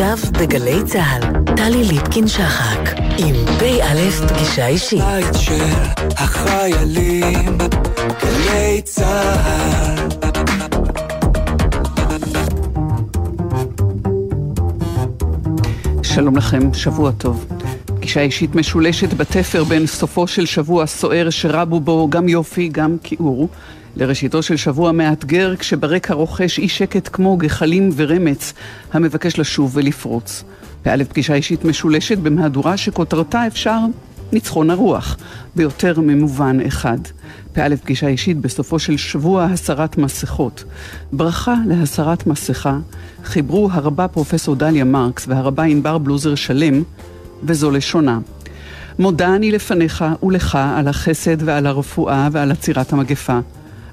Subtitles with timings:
[0.00, 2.78] עכשיו בגלי צה"ל, טלי ליפקין-שחק,
[3.18, 5.02] עם פ"א פגישה אישית.
[5.04, 5.74] בית של
[6.16, 7.58] החיילים,
[8.22, 10.08] גלי צה"ל.
[16.02, 17.46] שלום לכם, שבוע טוב.
[17.86, 23.48] פגישה אישית משולשת בתפר בין סופו של שבוע סוער שרבו בו גם יופי, גם כיעור,
[23.98, 28.52] לראשיתו של שבוע מאתגר כשברקע רוכש אי שקט כמו גחלים ורמץ
[28.92, 30.44] המבקש לשוב ולפרוץ.
[30.84, 33.78] באלף פגישה אישית משולשת במהדורה שכותרתה אפשר
[34.32, 35.16] ניצחון הרוח,
[35.56, 36.98] ביותר ממובן אחד.
[37.56, 40.64] באלף פגישה אישית בסופו של שבוע הסרת מסכות.
[41.12, 42.78] ברכה להסרת מסכה
[43.24, 46.82] חיברו הרבה פרופסור דליה מרקס והרבה ענבר בלוזר שלם,
[47.42, 48.18] וזו לשונה.
[48.98, 53.38] מודה אני לפניך ולך על החסד ועל הרפואה ועל עצירת המגפה.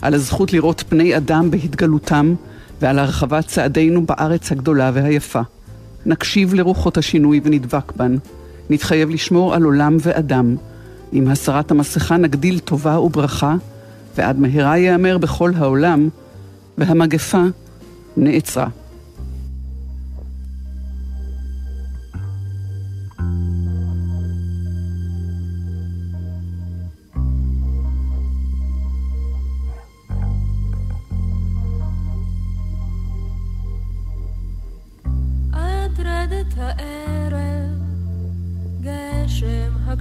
[0.02, 2.36] על הזכות לראות פני אדם בהתגלותם
[2.82, 5.42] ועל הרחבת צעדינו בארץ הגדולה והיפה.
[6.06, 8.18] נקשיב לרוחות השינוי ונדבק בן.
[8.70, 10.56] נתחייב לשמור על עולם ואדם.
[11.12, 13.56] עם הסרת המסכה נגדיל טובה וברכה,
[14.16, 16.10] ועד מהרה ייאמר בכל העולם,
[16.78, 17.44] והמגפה
[18.18, 18.68] נעצרה.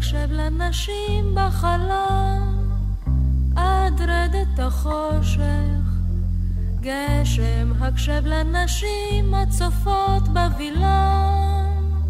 [0.04, 2.72] הקשב לנשים בחלום,
[3.56, 5.40] עד רדת החושך.
[6.80, 12.00] גשם, הקשב לנשים הצופות בווילון.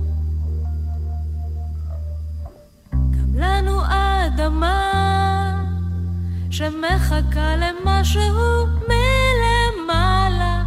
[2.93, 4.91] גם לנו אדמה
[6.51, 10.65] שמחכה למשהו מלמעלה,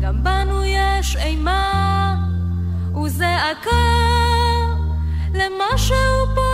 [0.00, 2.14] גם בנו יש אימה
[3.04, 4.00] וזעקה
[5.34, 6.49] למשהו פורח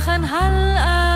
[0.00, 1.09] וכן הלאה.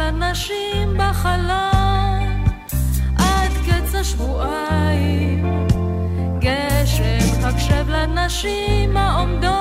[0.00, 2.44] לנשים בחלום
[3.18, 5.66] עד קץ השבועיים
[6.38, 9.59] גשם הקשב לנשים העומדות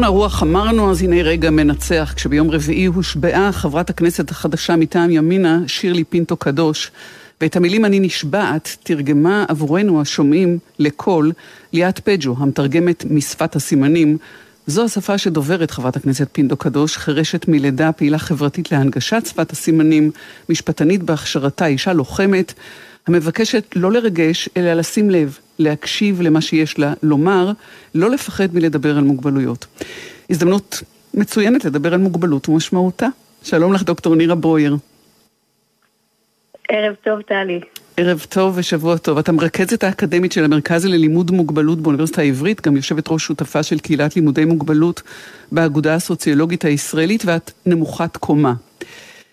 [0.00, 2.12] ניצחון הרוח אמרנו, אז הנה רגע מנצח.
[2.16, 6.90] כשביום רביעי הושבעה חברת הכנסת החדשה מטעם ימינה, שירלי פינטו קדוש,
[7.40, 11.32] ואת המילים אני נשבעת תרגמה עבורנו השומעים לקול
[11.72, 14.18] ליאת פג'ו, המתרגמת משפת הסימנים.
[14.66, 20.10] זו השפה שדוברת חברת הכנסת פינטו קדוש, חירשת מלידה, פעילה חברתית להנגשת שפת הסימנים,
[20.48, 22.54] משפטנית בהכשרתה, אישה לוחמת.
[23.06, 27.52] המבקשת לא לרגש, אלא לשים לב, להקשיב למה שיש לה לומר,
[27.94, 29.66] לא לפחד מלדבר על מוגבלויות.
[30.30, 30.82] הזדמנות
[31.14, 33.06] מצוינת לדבר על מוגבלות ומשמעותה.
[33.42, 34.76] שלום לך, דוקטור נירה ברויר.
[36.68, 37.60] ערב טוב, טלי.
[37.96, 39.18] ערב טוב ושבוע טוב.
[39.18, 44.16] את המרכזת האקדמית של המרכז ללימוד מוגבלות באוניברסיטה העברית, גם יושבת ראש שותפה של קהילת
[44.16, 45.02] לימודי מוגבלות
[45.52, 48.54] באגודה הסוציולוגית הישראלית, ואת נמוכת קומה.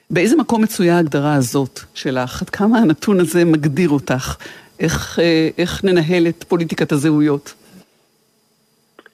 [0.09, 2.41] באיזה מקום מצויה ההגדרה הזאת שלך?
[2.41, 4.35] עד כמה הנתון הזה מגדיר אותך?
[4.79, 7.53] איך, אה, איך ננהל את פוליטיקת הזהויות?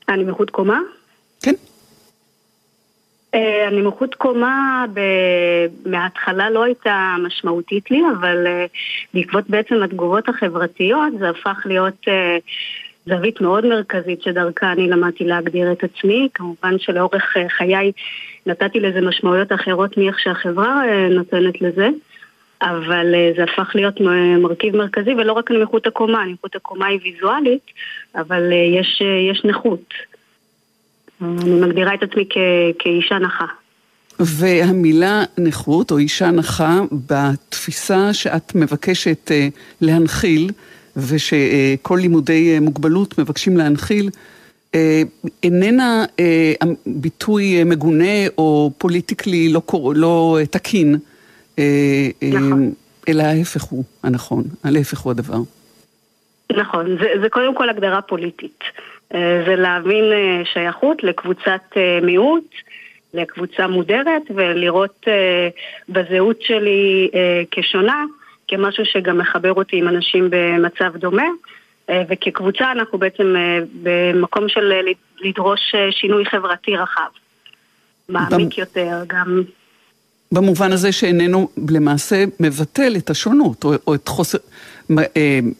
[0.10, 0.80] אני מחוט קומה?
[1.42, 1.54] כן.
[3.34, 8.66] אה, הנמוכות קומה ב- מההתחלה לא הייתה משמעותית לי, אבל אה,
[9.14, 12.08] בעקבות בעצם התגובות החברתיות זה הפך להיות
[13.06, 16.30] זווית מאוד מרכזית שדרכה אני למדתי להגדיר את עצמי.
[16.34, 17.24] כמובן שלאורך
[17.58, 17.92] חיי
[18.46, 21.90] נתתי לזה משמעויות אחרות מאיך שהחברה אה, נותנת לזה,
[22.62, 24.02] אבל אה, זה הפך להיות
[24.42, 27.66] מרכיב מרכזי, ולא רק נמוכות הקומה, נמוכות הקומה היא ויזואלית,
[28.16, 29.02] אבל אה, יש,
[29.32, 29.94] יש נכות.
[31.22, 33.46] אני מגדירה את עצמי כ- כאישה נכה.
[34.20, 39.32] והמילה נכות או אישה נכה בתפיסה שאת מבקשת
[39.82, 40.52] להנחיל
[40.98, 44.10] ושכל לימודי מוגבלות מבקשים להנחיל
[45.44, 46.54] איננה אה,
[46.86, 49.62] ביטוי אה, מגונה או פוליטיקלי לא.
[49.96, 50.96] לא אה, תקין,
[51.60, 51.64] אה,
[52.24, 52.74] אה, נכון.
[53.10, 55.38] אלא ההפך הוא הנכון, ההפך הוא הדבר.
[56.52, 58.60] נכון, זה, זה קודם כל הגדרה פוליטית.
[59.14, 62.50] אה, זה להבין אה, שייכות לקבוצת אה, מיעוט,
[63.14, 65.50] לקבוצה מודרת, ולראות אה,
[65.90, 68.04] בזהות שלי אה, כשונה,
[68.48, 71.28] כמשהו שגם מחבר אותי עם אנשים במצב דומה.
[71.90, 74.92] אה, וכקבוצה אנחנו בעצם אה, במקום של אה,
[75.22, 77.10] לדרוש שינוי חברתי רחב.
[78.10, 79.44] מעמיק יותר, גם...
[80.32, 84.38] במובן הזה שאיננו למעשה מבטל את השונות, או, או את חוסר,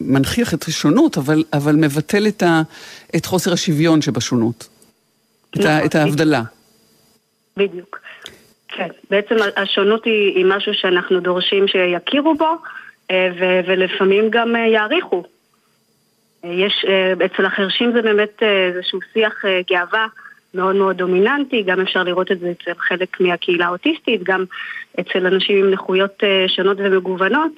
[0.02, 2.62] מנכיח את השונות, אבל, אבל מבטל את, ה,
[3.16, 4.68] את חוסר השוויון שבשונות,
[5.50, 6.42] את, ה, נכון, את ההבדלה.
[7.58, 8.00] בדיוק.
[8.68, 12.58] כן, בעצם השונות היא, היא משהו שאנחנו דורשים שיכירו בו,
[13.12, 15.24] ו, ולפעמים גם יעריכו.
[16.44, 20.08] יש, אה, אצל החרשים זה באמת אה, איזשהו שיח אה, גאווה
[20.54, 24.46] מאוד מאוד דומיננטי, גם אפשר לראות את זה אצל חלק מהקהילה האוטיסטית, גם
[25.00, 27.52] אצל אנשים עם נכויות שונות ומגוונות,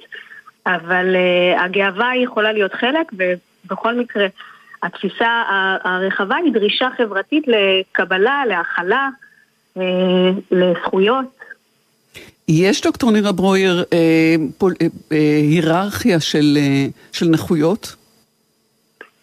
[0.66, 1.16] אבל
[1.58, 4.26] הגאווה היא יכולה להיות חלק, ובכל מקרה,
[4.82, 5.42] התפיסה
[5.84, 9.08] הרחבה היא דרישה חברתית לקבלה, להכלה,
[10.50, 11.36] לזכויות.
[12.48, 17.96] יש, דוקטור נירה ברויר, אה, פול, אה, אה, היררכיה של, אה, של נכויות?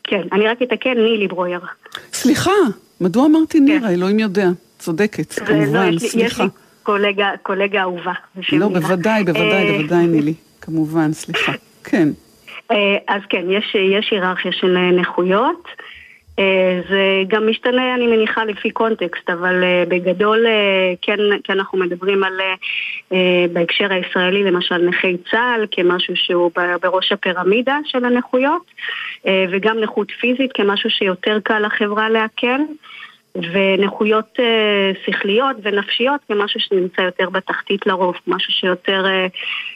[0.03, 1.59] כן, אני רק אתקן, נילי ברויר.
[2.13, 2.51] סליחה,
[3.01, 3.89] מדוע אמרתי נירה?
[3.89, 4.47] אלוהים יודע.
[4.79, 6.43] צודקת, זה- לא, כמובן, יש לי- יש סליחה.
[6.43, 6.49] לי
[6.83, 8.13] קולגה, קולגה אהובה.
[8.51, 8.79] לא, נירה.
[8.79, 10.33] בוודאי, בוודאי, אה, בוודאי, נילי.
[10.61, 11.51] כמובן, סליחה.
[11.89, 12.07] כן.
[12.71, 12.77] אה,
[13.07, 15.67] אז כן, יש, יש היררכיה של אה, נכויות.
[16.89, 19.53] זה גם משתנה, אני מניחה, לפי קונטקסט, אבל
[19.87, 20.45] בגדול
[21.01, 22.33] כן, כן אנחנו מדברים על,
[23.53, 26.51] בהקשר הישראלי, למשל נכי צה"ל, כמשהו שהוא
[26.81, 28.61] בראש הפירמידה של הנכויות,
[29.51, 32.59] וגם נכות פיזית כמשהו שיותר קל לחברה לעכל.
[33.35, 39.27] ונכויות אה, שכליות ונפשיות כמשהו שנמצא יותר בתחתית לרוב, משהו שיותר אה,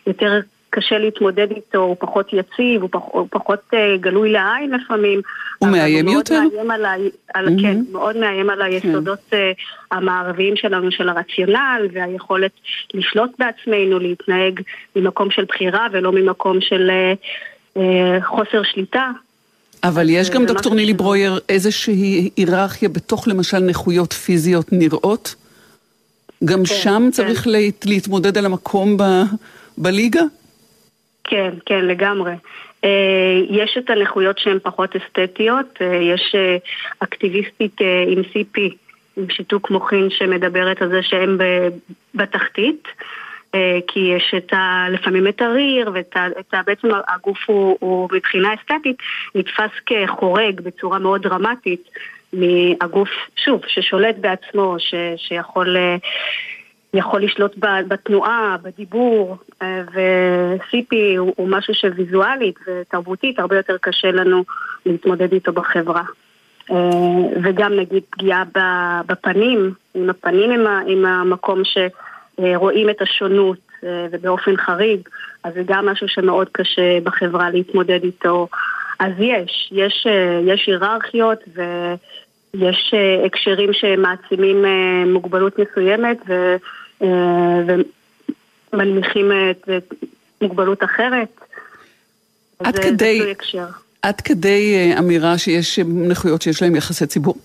[0.08, 0.40] יותר
[0.70, 5.22] קשה להתמודד איתו, הוא פחות יציב, הוא, פח, הוא פחות אה, גלוי לעין לפעמים.
[5.60, 6.42] הוא מאיים יותר?
[6.54, 6.94] מאיים על ה,
[7.34, 7.62] על, Mhm.
[7.62, 9.52] כן, מאוד מאיים על היסודות אה,
[9.92, 12.52] המערביים שלנו, של הרציונל והיכולת
[12.94, 14.62] לשלוט בעצמנו, להתנהג
[14.96, 17.14] ממקום של בחירה ולא ממקום של אה,
[17.78, 19.12] אה, חוסר שליטה.
[19.88, 25.36] אבל יש גם, משהו דוקטור נילי ברויר, איזושהי היררכיה בתוך למשל נכויות פיזיות נראות?
[26.46, 27.12] גם שם כן.
[27.12, 29.24] צריך להת- להתמודד על המקום ב-
[29.78, 30.22] בליגה?
[31.24, 32.34] כן, כן, לגמרי.
[32.84, 32.90] אה,
[33.50, 36.58] יש את הנכויות שהן פחות אסתטיות, אה, יש אה,
[37.00, 37.78] אקטיביסטית
[38.08, 38.62] עם CP,
[39.18, 41.38] עם שיתוק מוחין שמדברת על זה שהם
[42.16, 42.88] בתחתית,
[43.88, 46.18] כי יש את ה, לפעמים את הריר, ואת
[46.54, 48.98] ה, בעצם הגוף הוא, הוא מבחינה אסתטית
[49.36, 51.90] נתפס כחורג בצורה מאוד דרמטית
[52.34, 55.78] מהגוף, שוב, ששולט בעצמו, ש, שיכול...
[55.78, 55.96] אה,
[56.94, 57.56] יכול לשלוט
[57.88, 64.44] בתנועה, בדיבור, אה, ו-CP הוא, משהו שוויזואלית ותרבותית הרבה יותר קשה לנו
[64.86, 66.04] להתמודד איתו בחברה.
[66.72, 66.76] אה,
[67.44, 68.44] וגם נגיד פגיעה
[69.08, 71.06] בפנים, עם הפנים עם, ה- עם
[72.38, 75.00] המקום שרואים את השונות אה, ובאופן חריג,
[75.44, 78.48] אז זה גם משהו שמאוד קשה בחברה להתמודד איתו.
[79.00, 81.62] אז יש, יש, אה, יש היררכיות ו...
[82.54, 84.72] יש אה, הקשרים שמעצימים אה,
[85.06, 86.56] מוגבלות מסוימת ו,
[87.02, 87.08] אה,
[88.74, 89.94] ומנמיכים את, את
[90.42, 91.28] מוגבלות אחרת.
[92.60, 93.66] עד זה- כדי- זה תלוי הקשר.
[94.02, 97.36] עד כדי אה, אמירה שיש אה, נכויות שיש להן יחסי ציבור?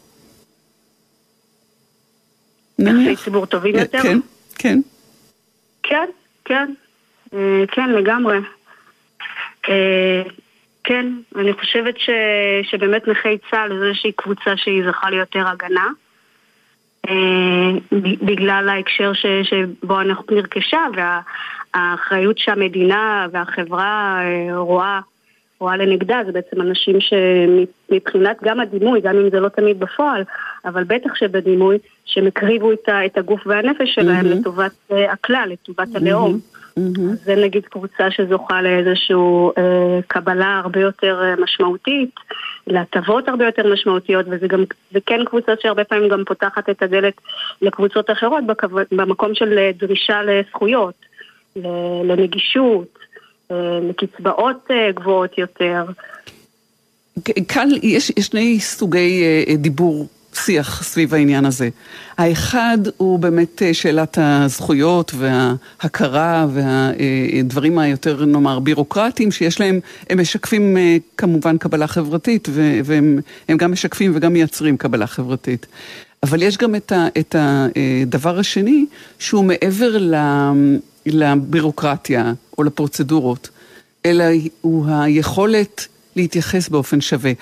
[2.78, 3.16] יחסי.
[3.24, 4.02] ציבור טובים אה, יותר?
[4.02, 4.18] כן,
[4.62, 4.78] כן.
[5.82, 6.08] כן,
[6.44, 6.74] כן,
[7.34, 8.38] אה, כן, לגמרי.
[9.68, 10.22] אה,
[10.84, 12.10] כן, אני חושבת ש,
[12.62, 15.88] שבאמת נכי צה"ל זה איזושהי קבוצה שהיא זוכה ליותר הגנה.
[17.08, 17.70] אה,
[18.22, 25.00] בגלל ההקשר ש, שבו אנחנו נרכשה והאחריות שהמדינה והחברה אה, רואה,
[25.62, 30.24] רואה לנגדה זה בעצם אנשים שמבחינת גם הדימוי, גם אם זה לא תמיד בפועל,
[30.64, 34.40] אבל בטח שבדימוי, שהם הקריבו את, את הגוף והנפש שלהם מהמם.
[34.40, 36.38] לטובת אה, הכלל, לטובת הלאום.
[36.76, 37.10] מהמם.
[37.12, 39.16] אז זה נגיד קבוצה שזוכה לאיזושהי
[39.58, 42.14] אה, קבלה הרבה יותר אה, משמעותית,
[42.66, 47.14] להטבות הרבה יותר משמעותיות, וזה גם, זה כן קבוצה שהרבה פעמים גם פותחת את הדלת
[47.62, 50.94] לקבוצות אחרות בכו, במקום של דרישה לזכויות,
[52.04, 53.01] לנגישות,
[53.82, 55.84] לקצבאות אה, גבוהות יותר.
[57.48, 61.68] כאן יש, שני סוגי אה, אה, דיבור, שיח סביב העניין הזה.
[62.18, 69.80] האחד הוא באמת אה, שאלת הזכויות וההכרה והדברים היותר נאמר בירוקרטיים שיש להם,
[70.10, 72.48] הם משקפים אה, כמובן קבלה חברתית
[72.84, 73.18] והם
[73.48, 75.66] הם גם משקפים וגם מייצרים קבלה חברתית.
[76.22, 78.86] אבל יש גם את, ה, את הדבר השני
[79.18, 79.96] שהוא מעבר
[81.06, 83.48] לבירוקרטיה או לפרוצדורות,
[84.06, 84.24] אלא
[84.60, 85.86] הוא היכולת
[86.16, 87.32] להתייחס באופן שווה.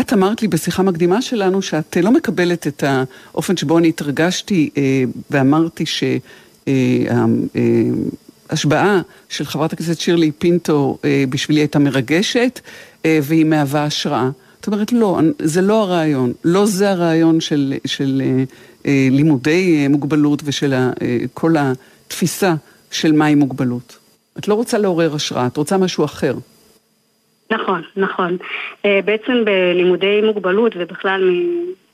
[0.00, 5.04] את אמרת לי בשיחה מקדימה שלנו שאת לא מקבלת את האופן שבו אני התרגשתי אה,
[5.30, 5.84] ואמרתי
[8.50, 12.60] שההשבעה של חברת הכנסת שירלי פינטו אה, בשבילי הייתה מרגשת
[13.04, 14.30] אה, והיא מהווה השראה.
[14.60, 18.44] זאת אומרת, לא, זה לא הרעיון, לא זה הרעיון של, של אה,
[18.86, 20.90] אה, לימודי אה, מוגבלות ושל אה,
[21.34, 22.54] כל התפיסה
[22.90, 23.98] של מהי מוגבלות.
[24.38, 26.34] את לא רוצה לעורר השראה, את רוצה משהו אחר.
[27.50, 28.36] נכון, נכון.
[28.84, 31.44] אה, בעצם בלימודי מוגבלות ובכלל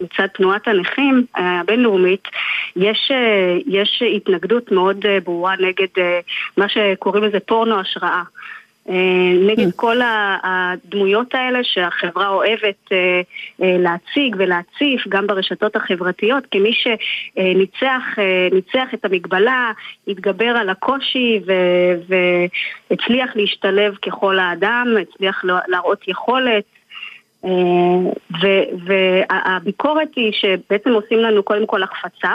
[0.00, 2.28] מצד תנועת הנכים הבינלאומית
[2.76, 3.12] יש,
[3.66, 6.02] יש התנגדות מאוד ברורה נגד
[6.56, 8.22] מה שקוראים לזה פורנו השראה.
[8.88, 8.94] אה,
[9.46, 13.20] נגד כל ה- הדמויות האלה שהחברה אוהבת אה,
[13.62, 19.72] אה, להציג ולהציף גם ברשתות החברתיות כמי שניצח אה, ניצח את המגבלה,
[20.08, 22.14] התגבר על הקושי ו-
[22.90, 26.64] והצליח להשתלב ככל האדם, הצליח לה- להראות יכולת.
[27.44, 27.50] אה,
[28.86, 32.34] והביקורת היא שבעצם עושים לנו קודם כל החפצה,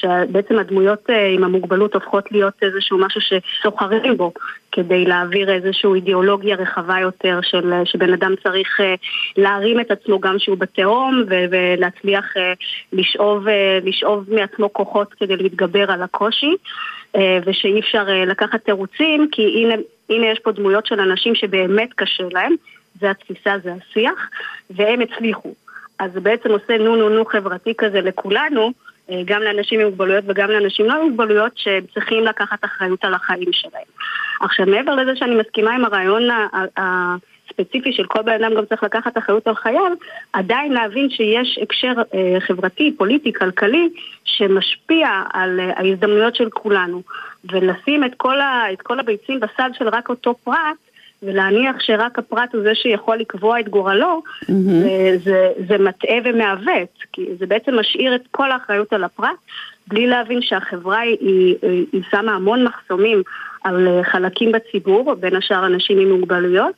[0.00, 4.32] שבעצם הדמויות אה, עם המוגבלות הופכות להיות איזשהו משהו שסוחרים בו
[4.72, 8.94] כדי להעביר איזושהי אידיאולוגיה רחבה יותר של אה, שבן אדם צריך אה,
[9.36, 12.24] להרים את עצמו גם שהוא בתהום ולהצליח
[12.92, 13.46] לשאוב,
[13.84, 16.54] לשאוב מעצמו כוחות כדי להתגבר על הקושי
[17.46, 19.74] ושאי אפשר לקחת תירוצים כי הנה,
[20.10, 22.54] הנה יש פה דמויות של אנשים שבאמת קשה להם,
[23.00, 24.30] זה התפיסה, זה השיח,
[24.70, 25.54] והם הצליחו.
[25.98, 28.72] אז זה בעצם עושה נו נו נו חברתי כזה לכולנו,
[29.24, 33.84] גם לאנשים עם מוגבלויות וגם לאנשים לא עם מוגבלויות שצריכים לקחת אחריות על החיים שלהם.
[34.40, 36.22] עכשיו מעבר לזה שאני מסכימה עם הרעיון
[36.76, 39.92] הספציפי של כל בן אדם גם צריך לקחת אחריות על חייו,
[40.32, 43.88] עדיין להבין שיש הקשר אה, חברתי, פוליטי, כלכלי,
[44.24, 47.02] שמשפיע על אה, ההזדמנויות של כולנו.
[47.52, 50.76] ולשים את כל, ה, את כל הביצים בסד של רק אותו פרט,
[51.24, 57.26] ולהניח שרק הפרט הוא זה שיכול לקבוע את גורלו, זה, זה, זה מטעה ומעוות, כי
[57.38, 59.36] זה בעצם משאיר את כל האחריות על הפרט,
[59.88, 63.22] בלי להבין שהחברה היא, היא, היא שמה המון מחסומים
[63.64, 66.74] על אה, חלקים בציבור, בין השאר אנשים עם מוגבלויות,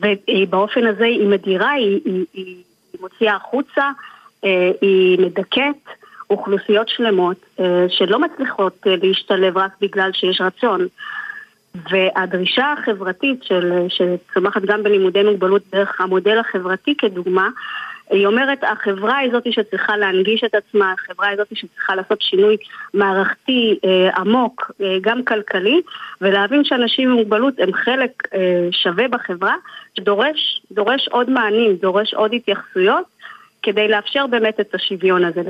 [0.00, 2.56] ובאופן הזה היא מדירה, היא, היא, היא,
[2.92, 3.90] היא מוציאה החוצה,
[4.44, 5.76] אה, היא מדכאת
[6.30, 10.86] אוכלוסיות שלמות אה, שלא מצליחות להשתלב רק בגלל שיש רצון.
[11.90, 17.48] והדרישה החברתית של, שצומחת גם בלימודי מוגבלות דרך המודל החברתי כדוגמה,
[18.10, 22.56] היא אומרת, החברה היא זאת שצריכה להנגיש את עצמה, החברה היא זאת שצריכה לעשות שינוי
[22.94, 25.80] מערכתי אה, עמוק, אה, גם כלכלי,
[26.20, 29.54] ולהבין שאנשים עם מוגבלות הם חלק אה, שווה בחברה,
[29.94, 33.13] שדורש דורש עוד מענים, דורש עוד התייחסויות.
[33.64, 35.40] כדי לאפשר באמת את השוויון הזה,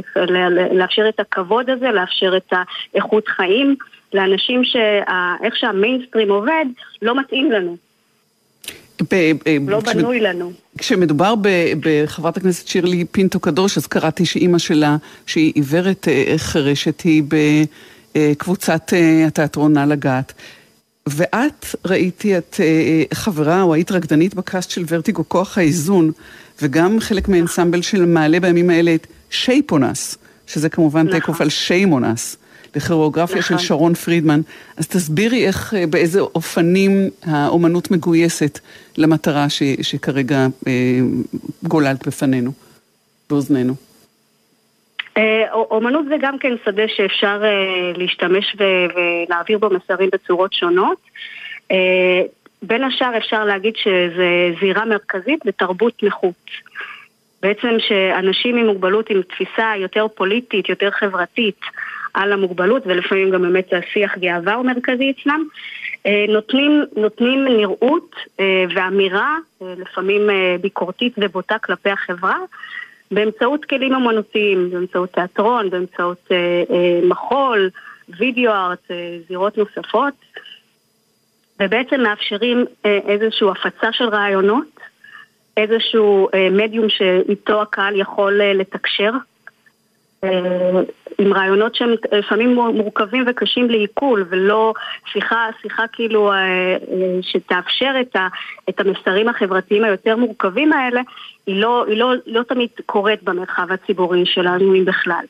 [0.72, 2.52] לאפשר את הכבוד הזה, לאפשר את
[2.92, 3.76] האיכות חיים
[4.14, 6.64] לאנשים שאיך שהמיינסטרים עובד
[7.02, 7.76] לא מתאים לנו,
[9.02, 10.52] ב- ב- לא כש- בנוי לנו.
[10.78, 17.00] כשמדובר ב- בחברת הכנסת שירלי פינטו קדוש, אז קראתי שאימא שלה, שהיא עיוורת אה, חירשת,
[17.00, 17.22] היא
[18.14, 20.32] בקבוצת אה, התיאטרון נא לגעת.
[21.08, 26.12] ואת, ראיתי, את אה, חברה או היית רקדנית בקאסט של ורטיגו כוח האיזון,
[26.62, 31.20] וגם חלק מאנסמבל של מעלה בימים האלה את שייפונס, שזה כמובן נכון.
[31.20, 32.36] תקוף על שיימונס.
[32.76, 33.66] לכירוגרפיה של נכון.
[33.66, 34.40] שרון פרידמן.
[34.76, 38.58] אז תסבירי איך, אה, באיזה אופנים האומנות מגויסת
[38.98, 40.72] למטרה ש, שכרגע אה,
[41.62, 42.52] גוללת בפנינו,
[43.30, 43.74] באוזנינו.
[45.16, 50.98] אה, אומנות זה גם כן שדה שאפשר אה, להשתמש ולהעביר בו מסרים בצורות שונות.
[52.66, 56.50] בין השאר אפשר להגיד שזה זירה מרכזית בתרבות נכות.
[57.42, 61.60] בעצם שאנשים עם מוגבלות עם תפיסה יותר פוליטית, יותר חברתית
[62.14, 65.44] על המוגבלות, ולפעמים גם באמת השיח גאווה הוא מרכזי אצלם,
[66.06, 70.30] אה, נותנים, נותנים נראות אה, ואמירה, אה, לפעמים
[70.60, 72.38] ביקורתית ובוטה כלפי החברה,
[73.10, 76.28] באמצעות כלים אמנותיים, באמצעות תיאטרון, באמצעות
[77.02, 77.70] מחול,
[78.08, 78.90] וידאו ארט,
[79.28, 80.14] זירות נוספות,
[81.60, 84.80] ובעצם מאפשרים אה, איזושהי הפצה של רעיונות,
[85.56, 89.10] איזשהו אה, מדיום שאיתו הקהל יכול אה, לתקשר,
[91.18, 94.74] עם רעיונות שהם לפעמים מורכבים וקשים לעיכול, ולא
[95.12, 96.32] שיחה, שיחה כאילו
[97.22, 98.16] שתאפשר את,
[98.68, 101.00] את המסרים החברתיים היותר מורכבים האלה,
[101.46, 105.24] היא לא, היא לא, לא תמיד קורית במרחב הציבורי שלנו, אם בכלל.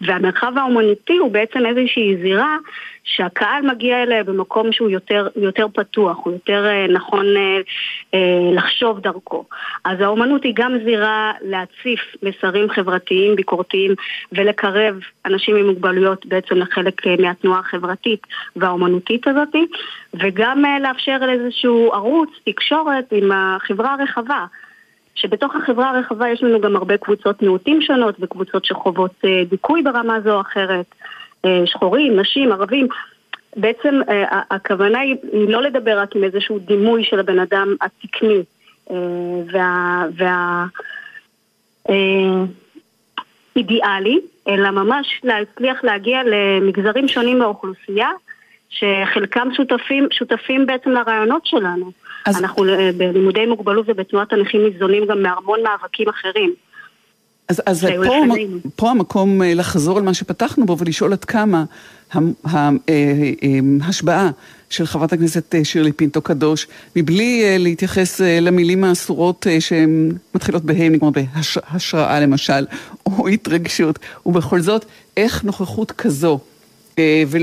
[0.00, 2.56] והמרחב האומנותי הוא בעצם איזושהי זירה
[3.04, 7.60] שהקהל מגיע אליה במקום שהוא יותר, יותר פתוח, הוא יותר אה, נכון אה,
[8.14, 9.44] אה, לחשוב דרכו.
[9.84, 13.94] אז האומנות היא גם זירה להציף מסרים חברתיים, ביקורתיים,
[14.32, 14.94] ולקרב
[15.26, 19.54] אנשים עם מוגבלויות בעצם לחלק מהתנועה החברתית והאומנותית הזאת,
[20.14, 24.46] וגם לאפשר איזשהו ערוץ תקשורת עם החברה הרחבה.
[25.20, 30.20] שבתוך החברה הרחבה יש לנו גם הרבה קבוצות מיעוטים שונות וקבוצות שחוות אה, דיכוי ברמה
[30.20, 30.86] זו או אחרת,
[31.44, 32.88] אה, שחורים, נשים, ערבים.
[33.56, 38.42] בעצם אה, הכוונה היא, לא לדבר רק עם איזשהו דימוי של הבן אדם התקני
[39.52, 40.04] וה...
[40.16, 40.66] וה
[44.48, 48.08] אלא ממש להצליח להגיע למגזרים שונים באוכלוסייה,
[48.70, 51.90] שחלקם שותפים, שותפים בעצם לרעיונות שלנו.
[52.26, 52.36] אז...
[52.36, 56.54] אנחנו אה, בלימודי מוגבלות ובתנועת הנכים ניזונים גם מהמון מאבקים אחרים.
[57.48, 58.14] אז, אז פה,
[58.76, 61.64] פה המקום אה, לחזור על מה שפתחנו בו ולשאול עד כמה
[62.44, 64.30] ההשבעה אה,
[64.70, 66.66] של חברת הכנסת שירלי פינטו קדוש,
[66.96, 72.66] מבלי להתייחס למילים האסורות שמתחילות בהן, נגמר בהשראה למשל,
[73.06, 74.84] או התרגשות, ובכל זאת,
[75.16, 76.38] איך נוכחות כזו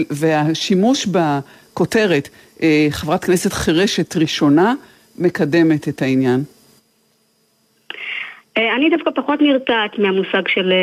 [0.10, 1.08] והשימוש
[1.78, 2.30] בכותרת
[2.90, 4.74] חברת כנסת חירשת ראשונה
[5.18, 6.40] מקדמת את העניין?
[8.58, 10.74] אני דווקא פחות נרתעת מהמושג של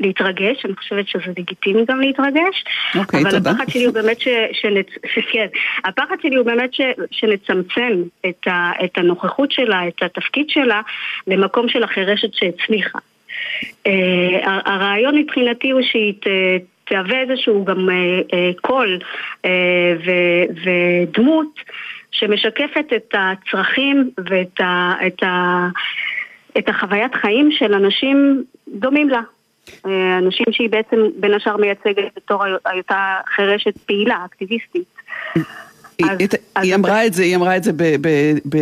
[0.00, 2.64] להתרגש, אני חושבת שזה לגיטימי גם להתרגש.
[2.98, 3.50] אוקיי, אבל תודה.
[3.50, 4.28] אבל הפחד שלי הוא באמת ש...
[4.52, 4.86] שנצ...
[5.32, 5.46] כן,
[5.84, 6.80] הפחד שלי הוא באמת ש...
[7.10, 8.72] שנצמצם את, ה...
[8.84, 10.80] את הנוכחות שלה, את התפקיד שלה,
[11.26, 12.98] למקום של החירשת שהצליחה.
[14.44, 16.14] הרעיון מבחינתי הוא שהיא
[16.92, 16.94] ת...
[16.94, 17.88] תהווה איזשהו גם
[18.60, 18.98] קול
[20.64, 21.54] ודמות
[22.10, 25.68] שמשקפת את הצרכים ואת ה, את ה,
[26.58, 29.20] את החוויית חיים של אנשים דומים לה.
[30.18, 34.94] אנשים שהיא בעצם בין השאר מייצגת בתור היותה חירשת פעילה, אקטיביסטית.
[35.34, 38.08] היא, אז, את, אז היא אמרה את זה, היא אמרה את זה ב, ב,
[38.48, 38.58] ב,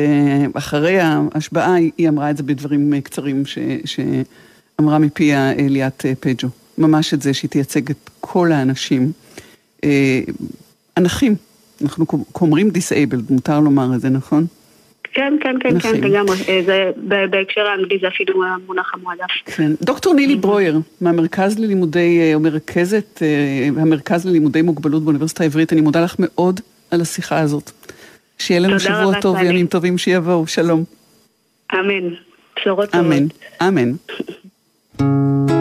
[0.59, 6.60] אחרי ההשבעה, היא אמרה את זה בדברים קצרים ש, שאמרה מפיה ליאת פג'ו.
[6.79, 9.13] ממש את זה שהיא תייצג את כל האנשים.
[9.85, 10.21] אה,
[10.97, 11.35] הנכים,
[11.83, 12.07] אנחנו
[12.41, 14.47] אומרים disabled, מותר לומר את זה, נכון?
[15.15, 16.37] כן, כן, כן, כן, לגמרי.
[16.67, 16.91] זה,
[17.31, 19.25] בהקשר האנגלי זה אפילו המונח המועדף.
[19.45, 19.73] כן.
[19.83, 23.23] דוקטור נילי ברויר, מהמרכז ללימודי, או מרכזת,
[23.77, 27.71] המרכז ללימודי מוגבלות באוניברסיטה העברית, אני מודה לך מאוד על השיחה הזאת.
[28.39, 30.47] שיהיה לנו שבוע טוב וימים טובים שיבואו.
[30.47, 30.85] שלום.
[31.75, 32.15] אמן.
[32.57, 33.07] בשורות טובות.
[33.07, 33.27] אמן,
[33.63, 33.93] אמן.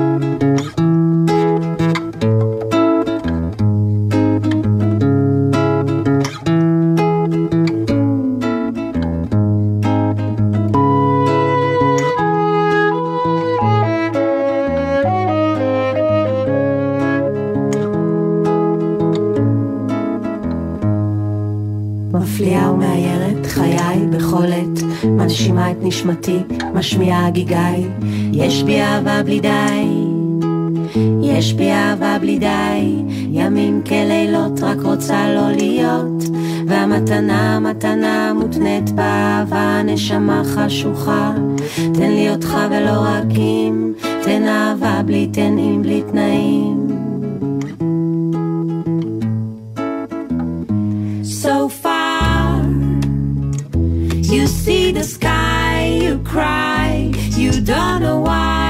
[26.00, 26.40] נשמתי,
[26.74, 27.88] משמיעה הגיגי,
[28.32, 29.86] יש בי אהבה בלי די,
[31.22, 32.96] יש בי אהבה בלי די,
[33.32, 36.24] ימים כלילות רק רוצה לא להיות,
[36.68, 41.34] והמתנה מתנה מותנית באהבה, נשמה חשוכה,
[41.76, 46.88] תן לי אותך ולא רק אם, תן אהבה בלי תן בלי תנאים.
[57.68, 58.64] don't know why.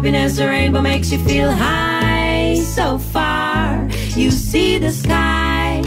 [0.00, 2.54] happiness, the rainbow makes you feel high.
[2.76, 5.82] So far, you see the sky.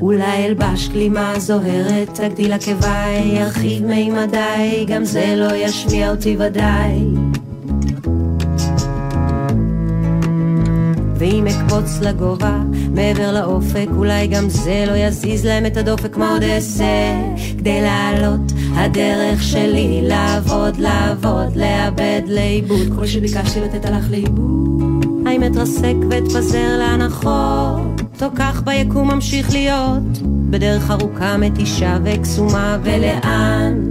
[0.00, 7.19] אולי אלבש גלימה זוהרת, תגדיל עקביי, ירחיב מימדיי, גם זה לא ישמיע אותי ודאי.
[11.21, 12.59] ואם אקפוץ לגובה,
[12.95, 17.13] מעבר לאופק, אולי גם זה לא יזיז להם את הדופק, מה עוד אעשה?
[17.57, 22.87] כדי לעלות, הדרך שלי לעבוד, לעבוד, לאבד, לאיבוד.
[22.95, 25.05] כל שביקשתי לתת הלך לאיבוד.
[25.25, 33.90] האם אתרסק ואתפזר להנחות, או כך ביקום ממשיך להיות, בדרך ארוכה מתישה וקסומה, ולאן?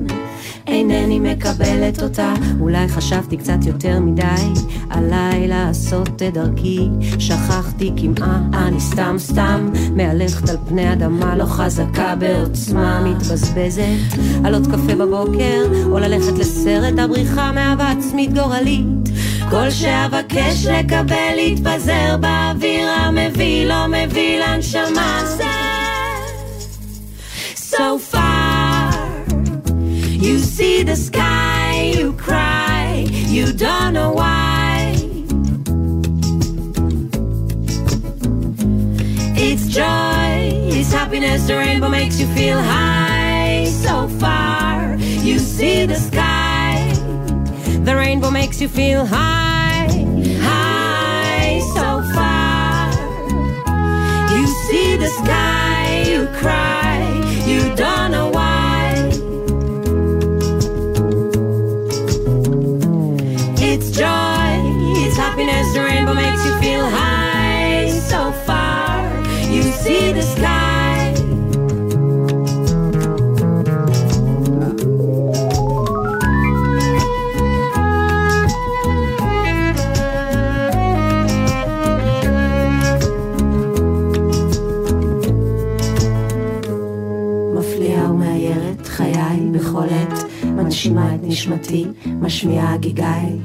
[0.71, 8.81] אינני מקבלת אותה, אולי חשבתי קצת יותר מדי, עליי לעשות את דרכי, שכחתי כמעה, אני
[8.81, 15.99] סתם סתם, מהלכת על פני אדמה לא חזקה בעוצמה, מתבזבזת, על עוד קפה בבוקר, או
[15.99, 18.87] ללכת לסרט הבריחה מאהבה עצמית גורלית.
[19.51, 25.21] כל שאבקש לקבל יתפזר באוויר המביא לא מביא לנשמה
[27.81, 28.30] So far
[30.21, 34.93] You see the sky, you cry, you don't know why.
[39.35, 43.65] It's joy, it's happiness, the rainbow makes you feel high.
[43.65, 46.93] So far, you see the sky.
[47.85, 49.89] The rainbow makes you feel high,
[50.43, 51.61] high.
[51.75, 52.93] So far.
[54.37, 55.70] You see the sky,
[91.71, 91.87] נשמתי,
[92.21, 93.37] משמיעה גיגיי.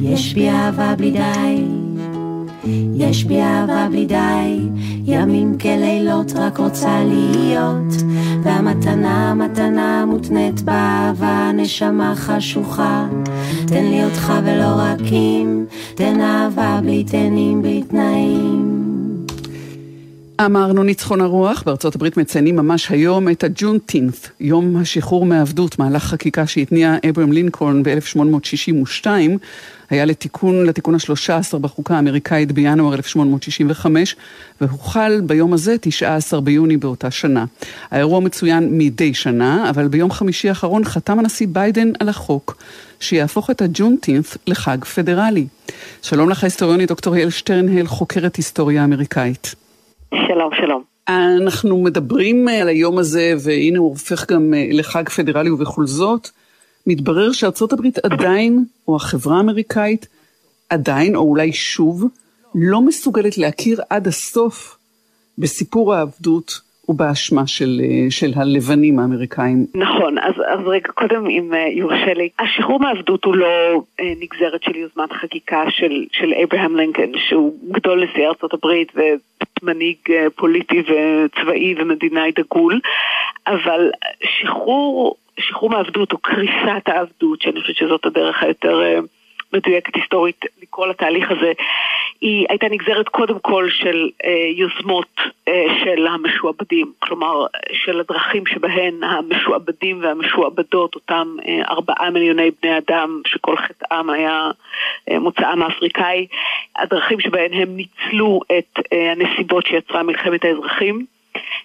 [0.00, 1.64] יש בי אהבה בלי די,
[2.94, 4.58] יש בי אהבה בלי די,
[5.04, 8.02] ימים כלילות רק רוצה להיות,
[8.42, 13.06] והמתנה, המתנה מותנית באהבה, נשמה חשוכה.
[13.66, 15.64] תן לי אותך ולא רק אם,
[15.94, 18.71] תן אהבה בלי תנים, בלי תנאים.
[20.40, 26.46] אמרנו ניצחון הרוח, בארצות הברית מציינים ממש היום את הג'ונטינת', יום השחרור מעבדות, מהלך חקיקה
[26.46, 29.06] שהתניע אברהם לינקולן ב-1862,
[29.90, 34.16] היה לתיקון, לתיקון השלושה עשר בחוקה האמריקאית בינואר 1865,
[34.60, 37.44] והוחל ביום הזה, 19 ביוני באותה שנה.
[37.90, 42.56] האירוע מצוין מדי שנה, אבל ביום חמישי האחרון חתם הנשיא ביידן על החוק,
[43.00, 45.46] שיהפוך את הג'ונטינת' לחג פדרלי.
[46.02, 49.61] שלום לך ההיסטוריונית דוקטור יעל שטרנהל, חוקרת היסטוריה אמריקאית.
[50.12, 50.82] שלום, שלום.
[51.08, 56.28] אנחנו מדברים על היום הזה, והנה הוא הופך גם לחג פדרלי, ובכל זאת,
[56.86, 60.06] מתברר שארצות הברית עדיין, או החברה האמריקאית,
[60.70, 62.04] עדיין, או אולי שוב,
[62.54, 64.76] לא מסוגלת להכיר עד הסוף
[65.38, 69.66] בסיפור העבדות ובאשמה של, של הלבנים האמריקאים.
[69.74, 75.12] נכון, אז, אז רגע, קודם אם יורשה לי, השחרור מעבדות הוא לא נגזרת של יוזמת
[75.12, 78.92] חקיקה של, של אברהם לינקן, שהוא גדול נשיא ארצות הברית
[79.62, 79.98] ומנהיג
[80.36, 82.80] פוליטי וצבאי ומדינאי דגול,
[83.46, 83.90] אבל
[84.24, 89.00] שחרור, שחרור מעבדות או קריסת העבדות, שאני חושבת שזאת הדרך היותר...
[89.52, 91.52] מדויקת היסטורית לקרוא לתהליך הזה,
[92.20, 99.02] היא הייתה נגזרת קודם כל של אה, יוזמות אה, של המשועבדים, כלומר של הדרכים שבהן
[99.02, 104.50] המשועבדים והמשועבדות, אותם אה, ארבעה מיליוני בני אדם שכל חטאם היה
[105.10, 106.26] אה, מוצאם האפריקאי,
[106.76, 111.06] הדרכים שבהן הם ניצלו את אה, הנסיבות שיצרה מלחמת האזרחים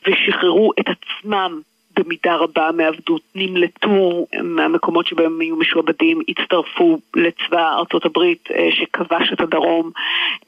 [0.08, 1.62] ושחררו את עצמם
[1.99, 9.91] במידה רבה מעבדות, נמלטו מהמקומות שבהם היו משועבדים, הצטרפו לצבא ארצות הברית שכבש את הדרום,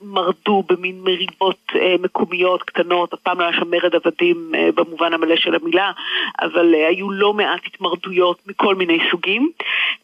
[0.02, 5.56] מרדו במין מריבות מקומיות קטנות, אף פעם לא היה שם מרד עבדים במובן המלא של
[5.56, 5.92] המילה,
[6.42, 9.50] אבל היו לא מעט התמרדויות מכל מיני סוגים,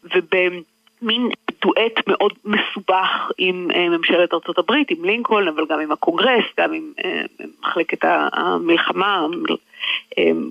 [0.04, 1.28] ובמין
[1.62, 6.92] דואט מאוד מסובך עם ממשלת ארצות הברית, עם לינקולן, אבל גם עם הקונגרס, גם עם
[7.62, 7.98] מחלקת
[8.32, 9.26] המלחמה,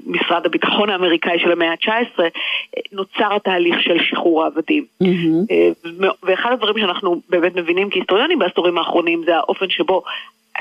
[0.06, 2.20] משרד הביטחון האמריקאי של המאה ה-19,
[2.92, 4.86] נוצר התהליך של שחרור העבדים.
[5.04, 6.06] Mm-hmm.
[6.24, 10.04] ואחד הדברים שאנחנו באמת מבינים כהיסטוריונים בעשורים האחרונים זה האופן שבו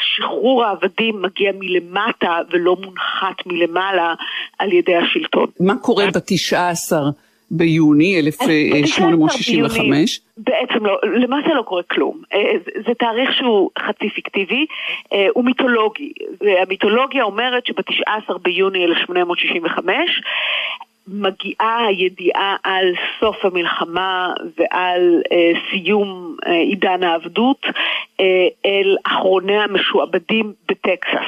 [0.00, 4.14] שחרור העבדים מגיע מלמטה ולא מונחת מלמעלה
[4.58, 5.46] על ידי השלטון.
[5.60, 7.04] מה קורה בתשעה עשר
[7.50, 10.20] ביוני 1865.
[10.36, 12.22] בעצם לא, למעשה לא קורה כלום.
[12.34, 14.66] אה, זה, זה תאריך שהוא חצי פיקטיבי,
[15.12, 16.12] אה, הוא מיתולוגי.
[16.62, 20.20] המיתולוגיה אומרת שב-19 ביוני 1865
[21.08, 27.66] מגיעה הידיעה על סוף המלחמה ועל אה, סיום אה, עידן העבדות
[28.20, 31.26] אה, אל אחרוני המשועבדים בטקסס.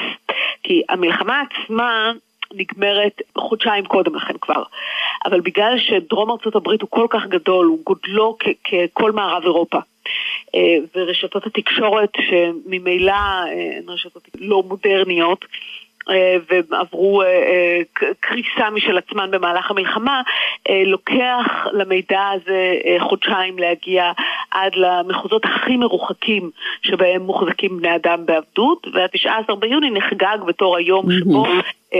[0.63, 2.11] כי המלחמה עצמה
[2.53, 4.63] נגמרת חודשיים קודם לכן כבר.
[5.25, 8.37] אבל בגלל שדרום ארצות הברית הוא כל כך גדול, הוא גודלו
[8.93, 9.79] ככל מערב אירופה.
[10.55, 15.45] אה, ורשתות התקשורת שממילא אה, הן רשתות לא מודרניות,
[16.09, 16.35] אה,
[16.69, 17.81] ועברו אה, אה,
[18.19, 20.21] קריסה משל עצמן במהלך המלחמה,
[20.85, 24.11] לוקח למידע הזה חודשיים להגיע
[24.51, 26.49] עד למחוזות הכי מרוחקים
[26.81, 31.45] שבהם מוחזקים בני אדם בעבדות, וה-19 ביוני נחגג בתור היום שבו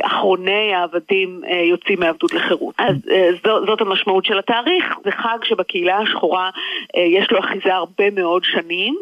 [0.01, 2.75] אחרוני העבדים יוצאים מעבדות לחירות.
[2.77, 2.95] אז
[3.43, 6.49] זאת המשמעות של התאריך, זה חג שבקהילה השחורה
[6.95, 8.97] יש לו אחיזה הרבה מאוד שנים,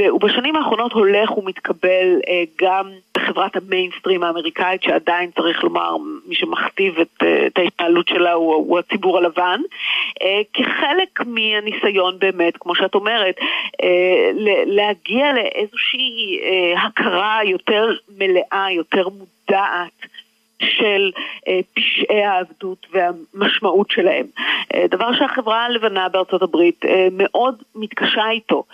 [0.00, 2.20] ובשנים האחרונות הולך ומתקבל
[2.62, 8.78] גם בחברת המיינסטרים האמריקאית, שעדיין צריך לומר, מי שמכתיב את, את ההתנהלות שלה הוא, הוא
[8.78, 9.60] הציבור הלבן,
[10.22, 13.34] אה, כחלק מהניסיון באמת, כמו שאת אומרת,
[13.82, 14.30] אה,
[14.66, 20.06] להגיע לאיזושהי אה, הכרה יותר מלאה, יותר מודעת.
[20.62, 21.10] של
[21.48, 24.26] אה, פשעי העבדות והמשמעות שלהם.
[24.74, 28.64] אה, דבר שהחברה הלבנה בארצות הברית אה, מאוד מתקשה איתו.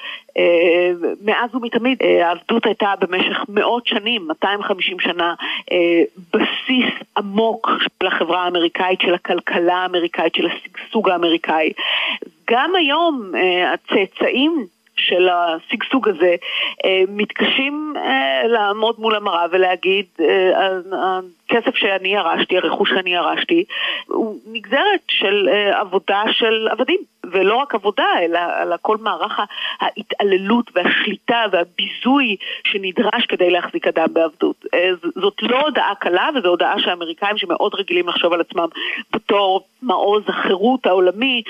[1.25, 5.35] מאז ומתמיד העבדות הייתה במשך מאות שנים, 250 שנה,
[6.33, 11.73] בסיס עמוק של החברה האמריקאית, של הכלכלה האמריקאית, של השגשוג האמריקאי.
[12.51, 13.33] גם היום
[13.75, 14.67] הצאצאים
[14.97, 16.35] של השגשוג הזה,
[16.85, 20.79] אה, מתקשים אה, לעמוד מול המראה ולהגיד, אה,
[21.51, 23.65] הכסף שאני ירשתי, הרכוש שאני ירשתי,
[24.07, 26.99] הוא נגזרת של עבודה של עבדים.
[27.33, 29.41] ולא רק עבודה, אלא, אלא כל מערך
[29.81, 34.65] ההתעללות והשליטה והביזוי שנדרש כדי להחזיק אדם בעבדות.
[35.15, 38.69] זאת לא הודעה קלה, וזו הודעה שהאמריקאים שמאוד רגילים לחשוב על עצמם
[39.13, 41.43] בתור מעוז החירות העולמי,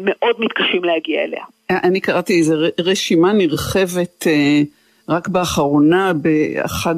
[0.00, 1.44] מאוד מתקשים להגיע אליה.
[1.70, 4.62] אני קראתי איזו רשימה נרחבת אה,
[5.08, 6.94] רק באחרונה באחד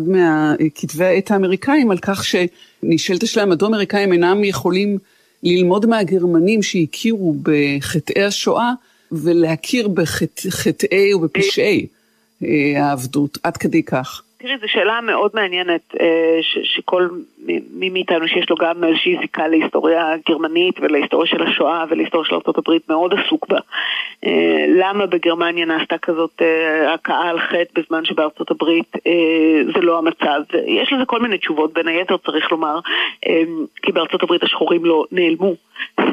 [0.61, 4.99] מכתבי העת האמריקאים על כך שנשאלת השאלה מדוע האמריקאים אינם יכולים
[5.43, 8.73] ללמוד מהגרמנים שהכירו בחטאי השואה
[9.13, 11.87] ולהכיר בחטאי ובפשעי
[12.45, 14.23] אה, העבדות, עד כדי כך.
[14.43, 17.09] תראי, זו שאלה מאוד מעניינת, אה, ש- שכל
[17.71, 22.79] מי מאיתנו שיש לו גם איזושהי זיקה להיסטוריה גרמנית ולהיסטוריה של השואה ולהיסטוריה של ארה"ב
[22.89, 23.59] מאוד עסוק בה.
[24.27, 28.97] אה, למה בגרמניה נעשתה כזאת אה, הכאה על חטא בזמן שבארצות הברית
[29.75, 30.43] זה לא המצב?
[30.67, 32.79] יש לזה כל מיני תשובות, בין היתר צריך לומר,
[33.83, 35.55] כי בארצות הברית השחורים לא נעלמו.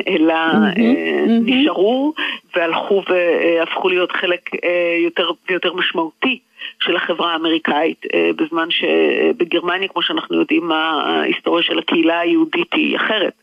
[0.07, 0.35] אלא
[1.27, 2.13] נשארו
[2.55, 4.49] והלכו והפכו להיות חלק
[5.03, 6.39] יותר ויותר משמעותי
[6.79, 13.33] של החברה האמריקאית, אה, בזמן שבגרמניה, כמו שאנחנו יודעים, ההיסטוריה של הקהילה היהודית היא אחרת.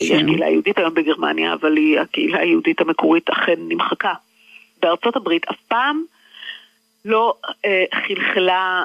[0.00, 0.26] יש כן.
[0.26, 4.12] קהילה יהודית היום בגרמניה, אבל היא, הקהילה היהודית המקורית אכן נמחקה.
[4.82, 6.02] בארצות הברית אף פעם
[7.04, 7.34] לא
[7.64, 8.84] אה, חלחלה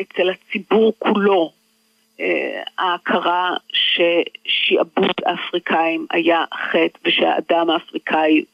[0.00, 1.52] אצל הציבור כולו
[2.20, 8.44] אה, ההכרה ששעבוד האפריקאים היה חטא ושהאדם האפריקאי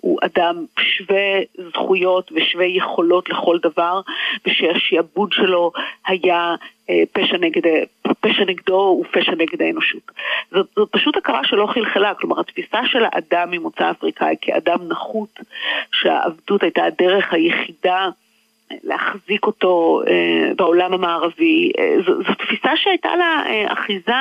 [0.00, 4.00] הוא אדם שווה זכויות ושווה יכולות לכל דבר,
[4.46, 5.72] ושהשעבוד שלו
[6.06, 6.54] היה
[6.90, 7.62] אה, פשע, נגד,
[8.20, 10.12] פשע נגדו הוא פשע נגד האנושות.
[10.50, 15.40] זאת, זאת פשוט הכרה שלא חלחלה, כלומר התפיסה של האדם ממוצא אפריקאי כאדם נחות,
[15.92, 18.08] שהעבדות הייתה הדרך היחידה
[18.84, 21.72] להחזיק אותו אה, בעולם המערבי.
[21.78, 24.12] אה, זו, זו תפיסה שהייתה לה אה, אחיזה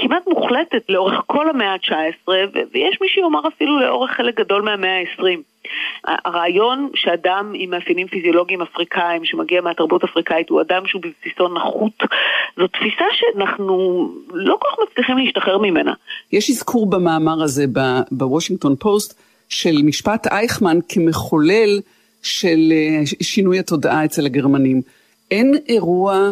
[0.00, 2.28] כמעט מוחלטת לאורך כל המאה ה-19,
[2.72, 5.24] ויש מי שיאמר אפילו לאורך חלק גדול מהמאה ה-20.
[6.24, 11.92] הרעיון שאדם עם מאפיינים פיזיולוגיים אפריקאים שמגיע מהתרבות האפריקאית הוא אדם שהוא בבסיסו נחות,
[12.56, 15.92] זו תפיסה שאנחנו לא כל כך מצליחים להשתחרר ממנה.
[16.32, 17.64] יש אזכור במאמר הזה
[18.10, 21.80] בוושינגטון פוסט של משפט אייכמן כמחולל
[22.22, 24.82] של אה, שינוי התודעה אצל הגרמנים.
[25.30, 26.30] אין אירוע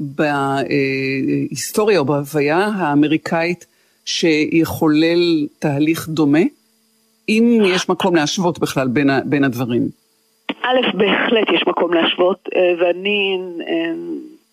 [0.00, 3.66] בהיסטוריה או בהוויה האמריקאית
[4.04, 6.42] שיחולל תהליך דומה?
[7.28, 8.88] אם יש מקום להשוות בכלל
[9.24, 9.88] בין, הדברים.
[10.62, 13.92] א', בהחלט יש מקום להשוות, אה, ואני אה,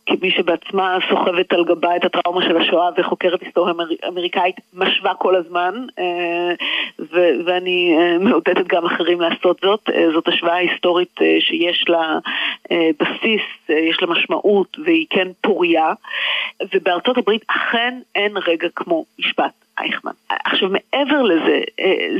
[0.09, 3.85] כמי שבעצמה סוחבת על גבה את הטראומה של השואה וחוקרת היסטוריה אמר...
[4.07, 6.53] אמריקאית, משווה כל הזמן, אה,
[6.99, 9.89] ו- ואני אה, מעודדת גם אחרים לעשות זאת.
[9.89, 12.19] אה, זאת השוואה היסטורית שיש לה
[12.71, 15.93] בסיס, יש לה משמעות והיא כן פוריה,
[16.73, 20.11] ובארצות הברית אכן אין רגע כמו משפט אייכמן.
[20.29, 21.59] עכשיו מעבר לזה,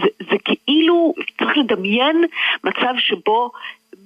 [0.02, 2.26] זה, זה כאילו, צריך לדמיין
[2.64, 3.52] מצב שבו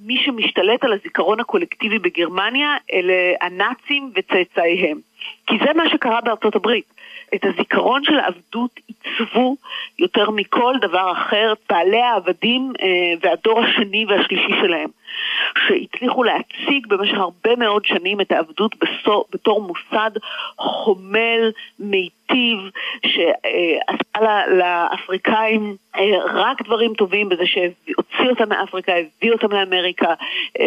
[0.04, 4.98] מי שמשתלט על הזיכרון הקולקטיבי בגרמניה אלה הנאצים וצאצאיהם.
[5.46, 6.84] כי זה מה שקרה בארצות הברית.
[7.34, 9.56] את הזיכרון של העבדות עיצבו
[9.98, 12.86] יותר מכל דבר אחר בעלי העבדים אה,
[13.20, 14.88] והדור השני והשלישי שלהם,
[15.66, 18.74] שהצליחו להציג במשך הרבה מאוד שנים את העבדות
[19.32, 20.10] בתור מוסד
[20.56, 22.58] חומל, מיטיב,
[23.06, 30.14] שעשה לאפריקאים אה, רק דברים טובים בזה שהוציא אותם מאפריקה, הביא אותם לאמריקה,
[30.60, 30.64] אה,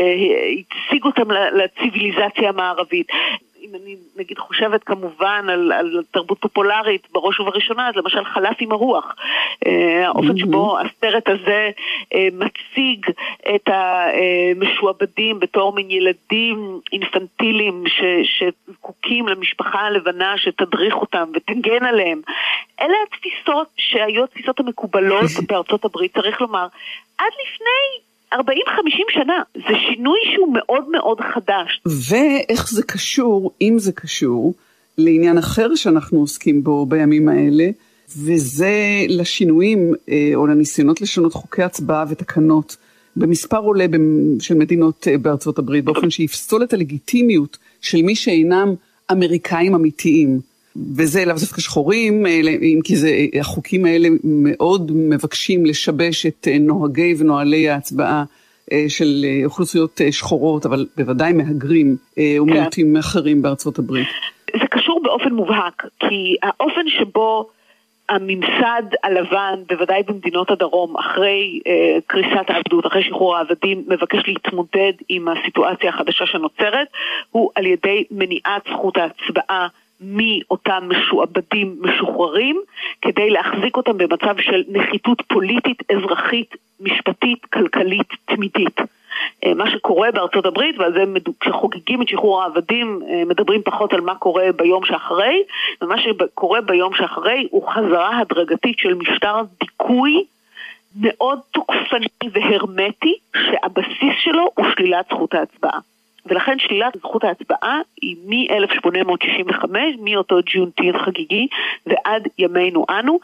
[0.60, 3.08] הציג אותם לציוויליזציה המערבית.
[3.70, 8.72] אם אני נגיד חושבת כמובן על, על תרבות פופולרית בראש ובראשונה, אז למשל חלף עם
[8.72, 9.16] הרוח.
[9.68, 11.70] אה, האופן שבו הסרט הזה
[12.14, 13.06] אה, מציג
[13.56, 17.84] את המשועבדים בתור מין ילדים אינפנטיליים
[18.24, 22.22] שזקוקים למשפחה הלבנה שתדריך אותם ותגן עליהם.
[22.82, 26.68] אלה התפיסות שהיו התפיסות המקובלות בארצות הברית, צריך לומר.
[27.18, 28.38] עד לפני 40-50
[29.10, 31.82] שנה, זה שינוי שהוא מאוד מאוד חדש.
[31.86, 34.54] ואיך זה קשור, אם זה קשור,
[34.98, 37.70] לעניין אחר שאנחנו עוסקים בו בימים האלה,
[38.18, 42.78] וזה לשינויים אה, או לניסיונות לשנות חוקי הצבעה ותקנות
[43.16, 43.86] במספר עולה
[44.40, 48.76] של מדינות אה, בארצות הברית, באופן שיפסול את הלגיטימיות של מי שאינם
[49.12, 50.40] אמריקאים אמיתיים.
[50.98, 52.26] וזה לאו דווקא שחורים,
[52.62, 53.10] אם כי זה,
[53.40, 58.24] החוקים האלה מאוד מבקשים לשבש את אה, נוהגי ונוהלי ההצבעה
[58.72, 63.00] אה, של אה, אוכלוסיות שחורות, אבל בוודאי מהגרים ומיעוטים כן.
[63.00, 64.08] אחרים בארצות הברית.
[64.54, 67.50] זה קשור באופן מובהק, כי האופן שבו
[68.10, 75.28] הממסד הלבן, בוודאי במדינות הדרום, אחרי אה, קריסת העבדות, אחרי שחרור העבדים, מבקש להתמודד עם
[75.28, 76.88] הסיטואציה החדשה שנוצרת,
[77.32, 79.68] הוא על ידי מניעת זכות ההצבעה
[80.02, 82.62] מאותם משועבדים משוחררים
[83.02, 88.82] כדי להחזיק אותם במצב של נחיתות פוליטית, אזרחית, משפטית, כלכלית, תמידית.
[89.46, 91.04] אה, מה שקורה בארצות הברית, ועל זה
[91.40, 95.44] כשחוגגים את שחרור העבדים אה, מדברים פחות על מה קורה ביום שאחרי,
[95.82, 100.24] ומה שקורה ביום שאחרי הוא חזרה הדרגתית של משטר דיכוי
[101.02, 105.80] מאוד תוקפני והרמטי, שהבסיס שלו הוא שלילת זכות ההצבעה.
[106.30, 111.48] ולכן שלילת זכות ההצבעה היא מ-1865, מאותו ג'ונטין חגיגי
[111.86, 113.20] ועד ימינו אנו,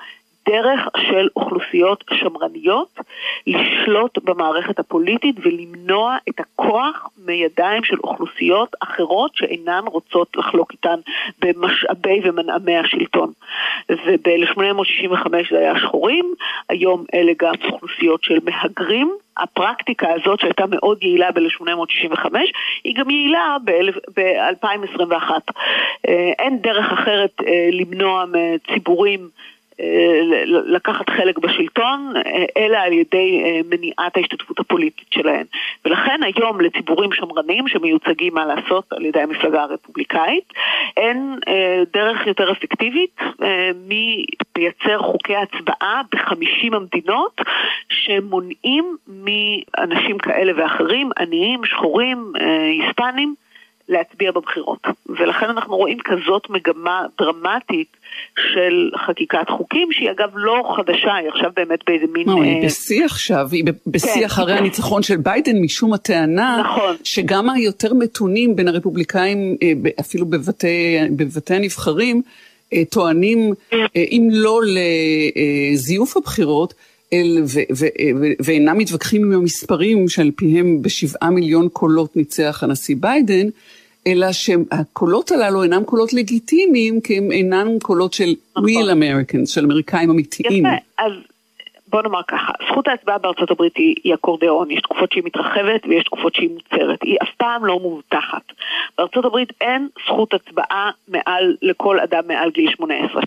[0.49, 2.99] דרך של אוכלוסיות שמרניות
[3.47, 10.99] לשלוט במערכת הפוליטית ולמנוע את הכוח מידיים של אוכלוסיות אחרות שאינן רוצות לחלוק איתן
[11.39, 13.31] במשאבי ומנעמי השלטון.
[13.89, 16.33] וב-1865 זה היה שחורים,
[16.69, 19.17] היום אלה גם אוכלוסיות של מהגרים.
[19.37, 22.35] הפרקטיקה הזאת שהייתה מאוד יעילה ב-1865
[22.83, 25.31] היא גם יעילה ב-2021.
[26.07, 29.29] אה, אין דרך אחרת אה, למנוע מציבורים
[30.45, 35.45] לקחת חלק בשלטון, אה, אלא על ידי אה, מניעת ההשתתפות הפוליטית שלהן.
[35.85, 40.53] ולכן היום לציבורים שמרנים שמיוצגים, מה לעשות, על ידי המפלגה הרפובליקאית,
[40.97, 41.35] אין
[41.93, 43.19] דרך יותר אפקטיבית
[43.87, 47.41] מלייצר חוקי הצבעה בחמישים המדינות
[47.89, 53.35] שמונעים מאנשים כאלה ואחרים, עניים, שחורים, היספנים,
[53.89, 54.79] להצביע בבחירות.
[55.09, 57.97] ולכן אנחנו רואים כזאת מגמה דרמטית
[58.37, 62.29] של חקיקת חוקים, שהיא אגב לא חדשה, היא עכשיו באמת באיזה מין...
[62.29, 64.25] לא, היא אה, בשיא עכשיו, היא בשיא כן.
[64.25, 66.95] אחרי הניצחון של ביידן, משום הטענה, נכון.
[67.03, 72.21] שגם היותר מתונים בין הרפובליקאים, אה, אפילו בבתי, בבתי הנבחרים,
[72.73, 73.53] אה, טוענים,
[73.95, 74.61] אם לא
[75.73, 76.73] לזיוף הבחירות,
[77.13, 77.85] אל, ו, ו,
[78.21, 83.47] ו, ואינם מתווכחים עם המספרים שעל פיהם בשבעה מיליון קולות ניצח הנשיא ביידן,
[84.07, 88.69] אלא שהקולות הללו אינם קולות לגיטימיים, כי הם אינם קולות של נכון.
[88.69, 90.65] real Americans, של אמריקאים אמיתיים.
[90.65, 91.11] יפה, אז
[91.87, 96.03] בוא נאמר ככה, זכות ההצבעה בארצות הברית היא, היא אקורדיאון, יש תקופות שהיא מתרחבת ויש
[96.03, 98.41] תקופות שהיא מוצרת, היא אף פעם לא מובטחת.
[98.97, 103.21] בארצות הברית אין זכות הצבעה מעל, לכל אדם מעל גיל 18.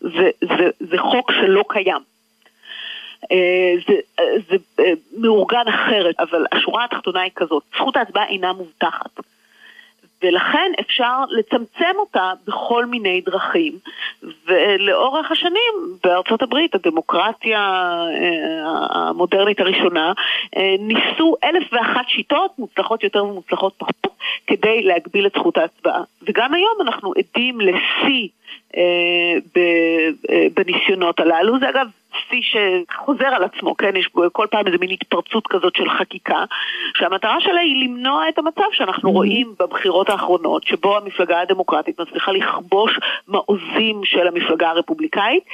[0.00, 2.13] זה, זה, זה חוק שלא קיים.
[3.32, 8.52] אה, זה, אה, זה אה, מאורגן אחרת, אבל השורה התחתונה היא כזאת, זכות ההצבעה אינה
[8.52, 9.20] מובטחת.
[10.22, 13.72] ולכן אפשר לצמצם אותה בכל מיני דרכים.
[14.46, 15.72] ולאורך השנים
[16.04, 17.60] בארצות הברית, הדמוקרטיה
[18.90, 20.12] המודרנית הראשונה,
[20.78, 24.16] ניסו אלף ואחת שיטות, מוצלחות יותר ומוצלחות פחות,
[24.46, 26.02] כדי להגביל את זכות ההצבעה.
[26.22, 28.28] וגם היום אנחנו עדים לשיא
[30.54, 31.58] בניסיונות הללו.
[31.58, 31.86] זה אגב
[32.28, 33.96] שיא שחוזר על עצמו, כן?
[33.96, 36.44] יש כל פעם איזה מין התפרצות כזאת של חקיקה,
[36.98, 39.12] שהמטרה שלה היא למנוע את המצב שאנחנו mm-hmm.
[39.12, 42.98] רואים בבחירות האחרונות, שבו המפלגה הדמוקרטית מצליחה לכבוש
[43.28, 45.44] מעוזים של המפלגה הרפובליקאית,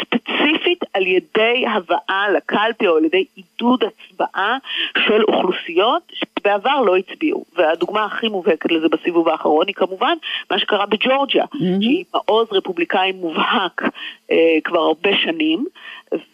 [0.00, 4.58] ספציפית על ידי הבאה לקלפי או על ידי עידוד הצבעה
[4.98, 7.44] של אוכלוסיות שבעבר לא הצביעו.
[7.56, 10.14] והדוגמה הכי מובהקת לזה בסיבוב האחרון היא כמובן
[10.50, 11.82] מה שקרה בג'ורג'יה, mm-hmm.
[11.82, 13.82] שהיא מעוז רפובליקאי מובהק
[14.30, 15.64] אה, כבר הרבה שנים.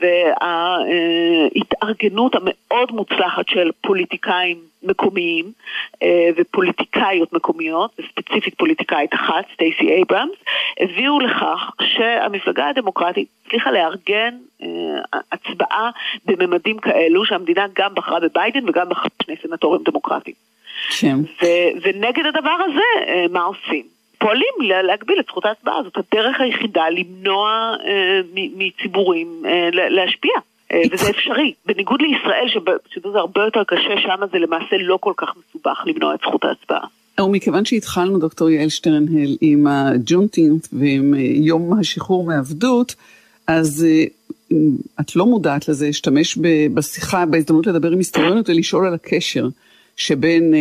[0.01, 5.53] וההתארגנות המאוד מוצלחת של פוליטיקאים מקומיים
[6.03, 10.37] אה, ופוליטיקאיות מקומיות, וספציפית פוליטיקאית אחת, סטייסי אייברמס,
[10.81, 14.69] הביאו לכך שהמפלגה הדמוקרטית הצליחה לארגן אה,
[15.33, 15.91] הצבעה
[16.25, 20.37] בממדים כאלו שהמדינה גם בחרה בביידן וגם בחרה בשני סנטורים דמוקרטיים.
[21.01, 21.17] כן.
[21.83, 23.98] ונגד הדבר הזה, אה, מה עושים?
[24.19, 30.33] פועלים להגביל את זכות ההצבעה, זאת הדרך היחידה למנוע אה, מציבורים אה, להשפיע.
[30.73, 32.63] אה, וזה אפשרי, בניגוד לישראל
[32.95, 36.87] שזה הרבה יותר קשה, שם זה למעשה לא כל כך מסובך למנוע את זכות ההצבעה.
[37.21, 42.95] ומכיוון שהתחלנו, דוקטור יעל שטרנהל, עם הג'ונטינט ועם אה, יום השחרור מעבדות,
[43.47, 44.05] אז אה,
[45.01, 46.39] את לא מודעת לזה, אשתמש
[46.75, 49.49] בשיחה, בהזדמנות לדבר עם היסטוריונות ולשאול על הקשר
[49.97, 50.55] שבין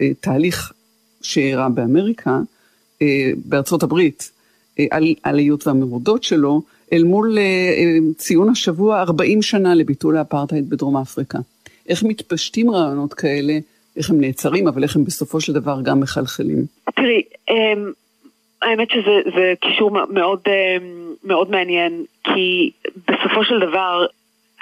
[0.00, 0.72] התהליך
[1.22, 2.40] שאירע באמריקה אה,
[3.44, 4.30] בארצות הברית
[4.78, 10.96] אה, על העליות והמרודות שלו, אל מול אה, ציון השבוע 40 שנה לביטול האפרטהייד בדרום
[10.96, 11.38] אפריקה.
[11.88, 13.58] איך מתפשטים רעיונות כאלה,
[13.96, 16.64] איך הם נעצרים, אבל איך הם בסופו של דבר גם מחלחלים?
[16.96, 17.92] תראי, אמ,
[18.62, 20.40] האמת שזה קישור מאוד,
[21.24, 22.70] מאוד מעניין, כי
[23.08, 24.06] בסופו של דבר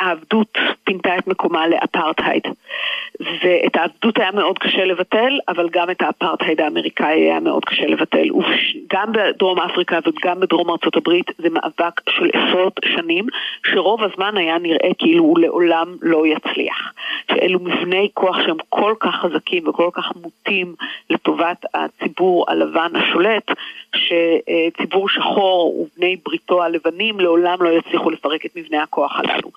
[0.01, 2.43] העבדות פינתה את מקומה לאפרטהייד.
[3.21, 8.29] ואת העבדות היה מאוד קשה לבטל, אבל גם את האפרטהייד האמריקאי היה מאוד קשה לבטל.
[8.31, 13.27] וגם בדרום אפריקה וגם בדרום ארצות הברית זה מאבק של עשרות שנים,
[13.67, 16.93] שרוב הזמן היה נראה כאילו הוא לעולם לא יצליח.
[17.31, 20.75] שאלו מבני כוח שהם כל כך חזקים וכל כך מוטים
[21.11, 23.51] לטובת הציבור הלבן השולט,
[23.97, 29.51] שציבור שחור ובני בריתו הלבנים לעולם לא יצליחו לפרק את מבני הכוח הללו.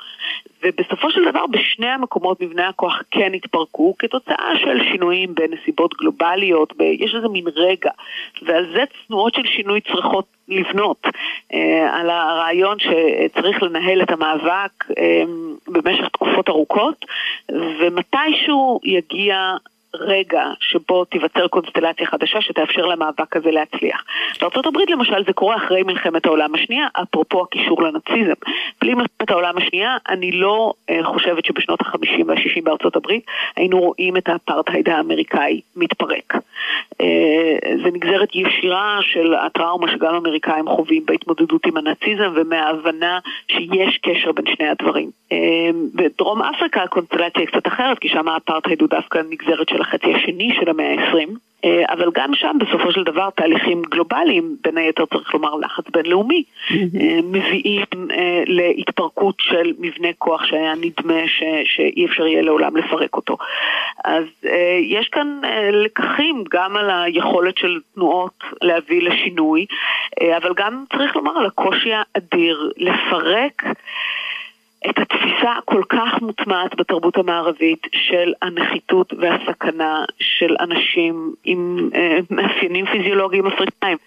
[0.63, 6.81] ובסופו של דבר בשני המקומות מבנה הכוח כן התפרקו כתוצאה של שינויים בנסיבות גלובליות, ב...
[6.81, 7.91] יש איזה מין רגע,
[8.41, 11.07] ועל זה תנועות של שינוי צריכות לבנות,
[11.53, 15.23] אה, על הרעיון שצריך לנהל את המאבק אה,
[15.67, 17.05] במשך תקופות ארוכות,
[17.51, 19.55] ומתישהו יגיע
[19.96, 24.04] רגע שבו תיווצר קונסטלציה חדשה שתאפשר למאבק הזה להצליח.
[24.41, 28.34] בארה"ב למשל זה קורה אחרי מלחמת העולם השנייה, אפרופו הקישור לנאציזם.
[28.82, 33.26] בלי מלחמת העולם השנייה, אני לא uh, חושבת שבשנות ה-50 וה-60 בארצות הברית
[33.56, 36.34] היינו רואים את האפרטהייד האמריקאי מתפרק.
[36.34, 37.06] Uh,
[37.84, 44.46] זה נגזרת ישירה של הטראומה שגם האמריקאים חווים בהתמודדות עם הנאציזם ומההבנה שיש קשר בין
[44.56, 45.10] שני הדברים.
[45.30, 45.36] Uh,
[45.96, 50.55] בדרום אפריקה הקונסטלציה היא קצת אחרת, כי שם האפרטהייד הוא דווקא נגזרת של החצי השני
[50.59, 51.29] של המאה ה-20,
[51.65, 56.43] אה, אבל גם שם בסופו של דבר תהליכים גלובליים, בין היתר צריך לומר לחץ בינלאומי,
[56.71, 63.15] אה, מביאים אה, להתפרקות של מבנה כוח שהיה נדמה ש, שאי אפשר יהיה לעולם לפרק
[63.15, 63.38] אותו.
[64.05, 64.23] אז
[64.81, 69.65] יש כאן לקחים גם על היכולת של תנועות להביא לשינוי,
[70.38, 73.63] אבל גם צריך לומר על הקושי האדיר לפרק
[74.89, 82.86] את התפיסה הכל כך מוטמעת בתרבות המערבית של הנחיתות והסכנה של אנשים עם אה, מאפיינים
[82.86, 83.97] פיזיולוגיים אפריקאים.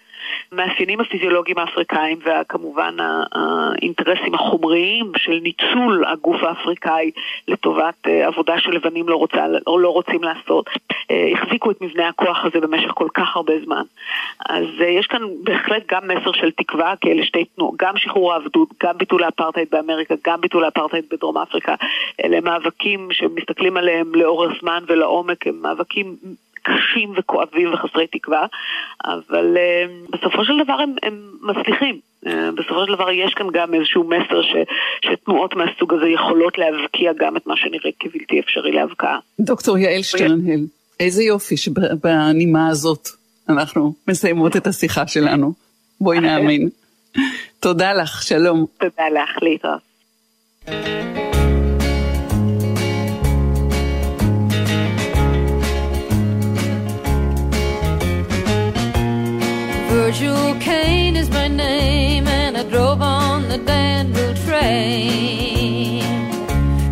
[0.51, 7.11] המאפיינים הפיזיולוגיים האפריקאים וכמובן האינטרסים החומריים של ניצול הגוף האפריקאי
[7.47, 10.69] לטובת אה, עבודה שלבנים לא, רוצה, לא רוצים לעשות,
[11.11, 13.83] אה, החזיקו את מבנה הכוח הזה במשך כל כך הרבה זמן.
[14.49, 18.33] אז אה, יש כאן בהחלט גם מסר של תקווה, כי אלה שתי תנועות, גם שחרור
[18.33, 21.75] העבדות, גם ביטול האפרטהייד באמריקה, גם ביטול האפרטהייד בדרום אפריקה,
[22.23, 26.15] אלה מאבקים שמסתכלים עליהם לאורך זמן ולעומק, הם מאבקים
[26.67, 28.45] קשים וכואבים וחסרי תקווה,
[29.05, 31.99] אבל uh, בסופו של דבר הם, הם מצליחים.
[32.25, 34.55] Uh, בסופו של דבר יש כאן גם איזשהו מסר ש,
[35.05, 39.19] שתנועות מהסוג הזה יכולות להבקיע גם את מה שנראה כבלתי אפשרי להבקעה.
[39.39, 40.59] דוקטור יעל שטרנהל,
[40.99, 43.07] איזה יופי שבנימה הזאת
[43.49, 45.53] אנחנו מסיימות את השיחה שלנו.
[46.01, 46.69] בואי נאמין.
[47.59, 48.65] תודה לך, שלום.
[48.79, 51.26] תודה לך, להתראות.
[60.07, 66.01] Virgil Kane is my name, and I drove on the Danville train.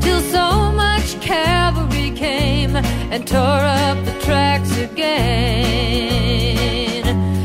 [0.01, 5.07] Till so much cavalry came and tore up the tracks again.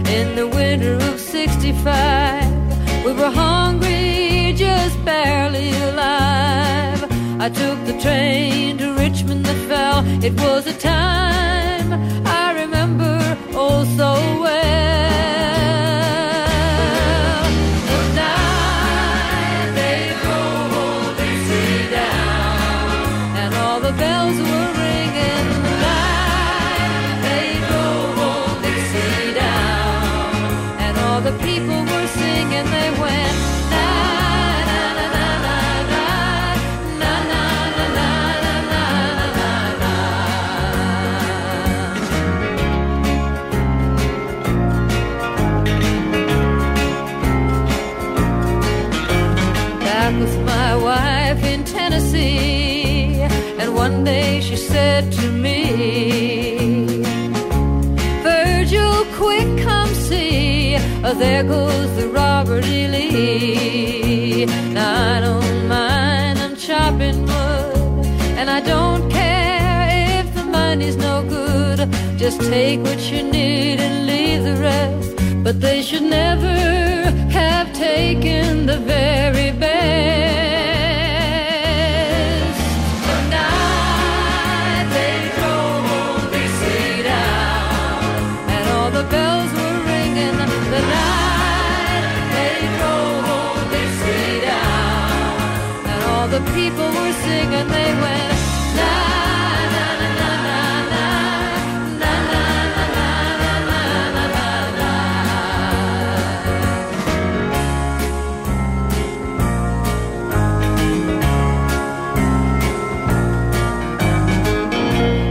[0.08, 7.04] In the winter of 65, we were hungry, just barely alive.
[7.40, 10.02] I took the train to Richmond that fell.
[10.24, 11.92] It was a time
[12.26, 15.39] I remember oh so well.
[61.14, 62.86] There goes the Robert E.
[62.86, 64.46] Lee.
[64.72, 68.06] Now I don't mind, I'm chopping wood.
[68.38, 71.78] And I don't care if the money's no good.
[72.18, 75.16] Just take what you need and leave the rest.
[75.42, 76.56] But they should never
[77.30, 79.79] have taken the very best.
[96.30, 97.68] The people were singing.
[97.76, 98.38] They went.
[98.78, 98.92] Na,
[99.74, 100.62] na, na, na, na,
[100.92, 101.06] na,
[102.00, 102.44] na, na,
[102.76, 103.82] na, na, na,
[104.16, 104.90] na, na, na.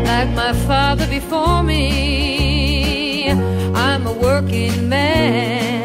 [0.05, 3.29] like my father before me.
[3.75, 5.78] I'm a working man,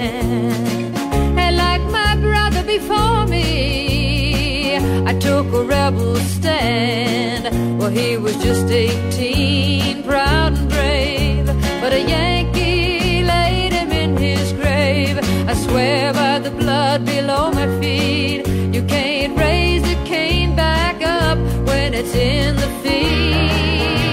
[7.85, 11.45] Well, he was just 18, proud and brave,
[11.83, 15.19] but a Yankee laid him in his grave.
[15.47, 21.37] I swear by the blood below my feet, you can't raise the cane back up
[21.67, 24.04] when it's in the feed.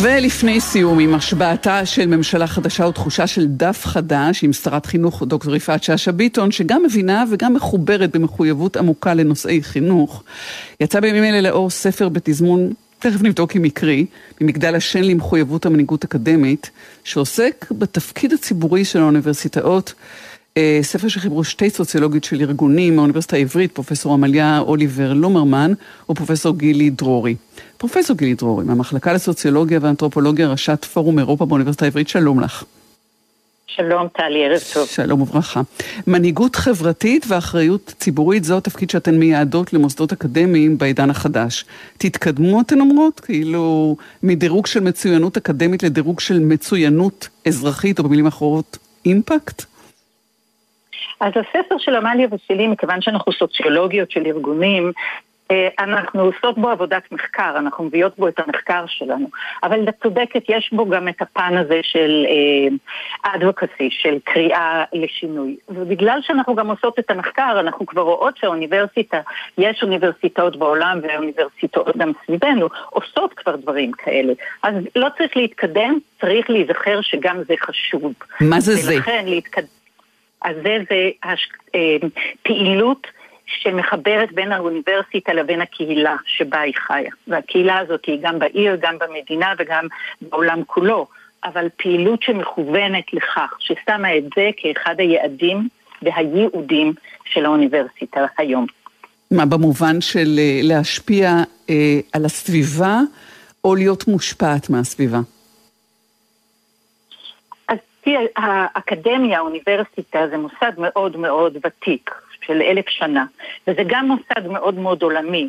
[0.00, 5.56] ולפני סיום, עם השבעתה של ממשלה חדשה ותחושה של דף חדש, עם שרת חינוך דוקטור
[5.56, 10.22] יפעת שאשא ביטון, שגם מבינה וגם מחוברת במחויבות עמוקה לנושאי חינוך,
[10.80, 14.06] יצא בימים אלה לאור ספר בתזמון, תכף נבדוק אם מקרי,
[14.40, 16.70] ממגדל השן למחויבות המנהיגות אקדמית,
[17.04, 19.94] שעוסק בתפקיד הציבורי של האוניברסיטאות.
[20.58, 25.72] אה, ספר שחיברו שתי סוציולוגיות של ארגונים מהאוניברסיטה העברית, פרופסור עמליה אוליבר לומרמן
[26.10, 27.36] ופרופסור גילי דרורי.
[27.76, 32.64] פרופסור גילי דרורי, מהמחלקה לסוציולוגיה ואנתרופולוגיה, ראשת פורום אירופה באוניברסיטה העברית, שלום לך.
[33.66, 34.86] שלום טלי, ערב טוב.
[34.86, 35.60] שלום וברכה.
[36.06, 41.64] מנהיגות חברתית ואחריות ציבורית זו התפקיד שאתן מייעדות למוסדות אקדמיים בעידן החדש.
[41.98, 43.20] תתקדמו אתן אומרות?
[43.20, 49.64] כאילו מדירוג של מצוינות אקדמית לדירוג של מצוינות אזרחית, או במילים אחרות אימפקט?
[51.20, 54.92] אז הספר של עמליה ושלי, מכיוון שאנחנו סוציולוגיות של ארגונים,
[55.50, 59.26] אה, אנחנו עושות בו עבודת מחקר, אנחנו מביאות בו את המחקר שלנו.
[59.62, 62.26] אבל את צודקת, יש בו גם את הפן הזה של
[63.22, 65.56] אדבוקסי, של קריאה לשינוי.
[65.68, 69.20] ובגלל שאנחנו גם עושות את המחקר, אנחנו כבר רואות שהאוניברסיטה,
[69.58, 74.32] יש אוניברסיטאות בעולם והאוניברסיטאות גם סביבנו, עושות כבר דברים כאלה.
[74.62, 78.12] אז לא צריך להתקדם, צריך להיזכר שגם זה חשוב.
[78.40, 78.94] מה זה זה?
[78.94, 79.77] ולכן להתקדם...
[80.42, 81.48] אז זה, זה הש...
[81.74, 82.08] אה,
[82.42, 83.06] פעילות
[83.46, 87.10] שמחברת בין האוניברסיטה לבין הקהילה שבה היא חיה.
[87.28, 89.86] והקהילה הזאת היא גם בעיר, גם במדינה וגם
[90.22, 91.06] בעולם כולו,
[91.44, 95.68] אבל פעילות שמכוונת לכך, ששמה את זה כאחד היעדים
[96.02, 96.92] והייעודים
[97.24, 98.66] של האוניברסיטה היום.
[99.30, 101.30] מה, במובן של אה, להשפיע
[101.70, 103.00] אה, על הסביבה,
[103.64, 105.18] או להיות מושפעת מהסביבה?
[107.98, 112.10] אז תראה, האקדמיה, האוניברסיטה, זה מוסד מאוד מאוד ותיק,
[112.46, 113.24] של אלף שנה,
[113.66, 115.48] וזה גם מוסד מאוד מאוד עולמי.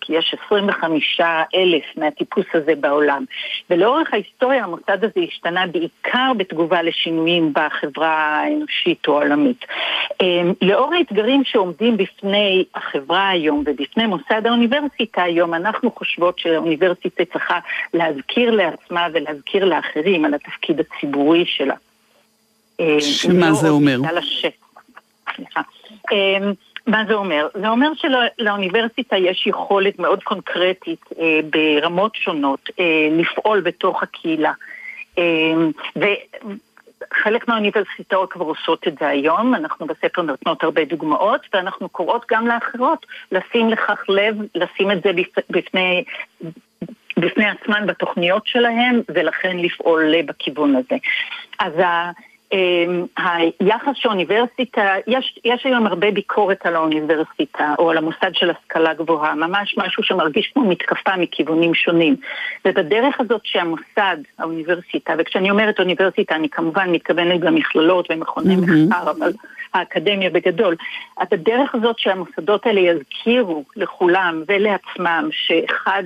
[0.00, 1.20] כי יש 25
[1.54, 3.24] אלף מהטיפוס הזה בעולם.
[3.70, 9.64] ולאורך ההיסטוריה המוסד הזה השתנה בעיקר בתגובה לשינויים בחברה האנושית או העולמית.
[10.22, 17.58] אמ, לאור האתגרים שעומדים בפני החברה היום ובפני מוסד האוניברסיטה היום, אנחנו חושבות שהאוניברסיטה צריכה
[17.94, 21.74] להזכיר לעצמה ולהזכיר לאחרים על התפקיד הציבורי שלה.
[22.80, 23.98] אמ, שמה לא זה אומר?
[25.34, 25.60] סליחה.
[26.12, 26.52] אמ,
[26.88, 27.48] מה זה אומר?
[27.54, 34.52] זה אומר שלאוניברסיטה יש יכולת מאוד קונקרטית אה, ברמות שונות אה, לפעול בתוך הקהילה.
[35.18, 35.24] אה,
[35.96, 42.46] וחלק מהאוניברסיטאות כבר עושות את זה היום, אנחנו בספר נותנות הרבה דוגמאות, ואנחנו קוראות גם
[42.46, 45.10] לאחרות לשים לכך לב, לשים את זה
[45.50, 46.04] בפני,
[47.16, 50.96] בפני עצמן בתוכניות שלהם, ולכן לפעול בכיוון הזה.
[51.58, 51.72] אז
[53.60, 59.34] היחס שהאוניברסיטה, יש, יש היום הרבה ביקורת על האוניברסיטה או על המוסד של השכלה גבוהה,
[59.34, 62.16] ממש משהו שמרגיש כמו מתקפה מכיוונים שונים.
[62.64, 68.88] ובדרך הזאת שהמוסד, האוניברסיטה, וכשאני אומרת אוניברסיטה אני כמובן מתכוונת גם מכללות ומכוני mm-hmm.
[68.88, 69.32] מחקר, אבל
[69.74, 70.76] האקדמיה בגדול.
[71.16, 76.02] אז הדרך הזאת שהמוסדות האלה יזכירו לכולם ולעצמם שאחד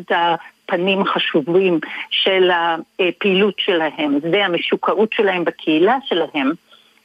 [0.72, 2.50] הפנים החשובים של
[2.98, 6.52] הפעילות שלהם והמשוקרות שלהם בקהילה שלהם,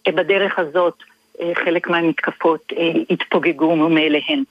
[0.08, 0.94] בדרך הזאת
[1.42, 4.44] אה, חלק מהמתקפות אה, התפוגגו מאליהן.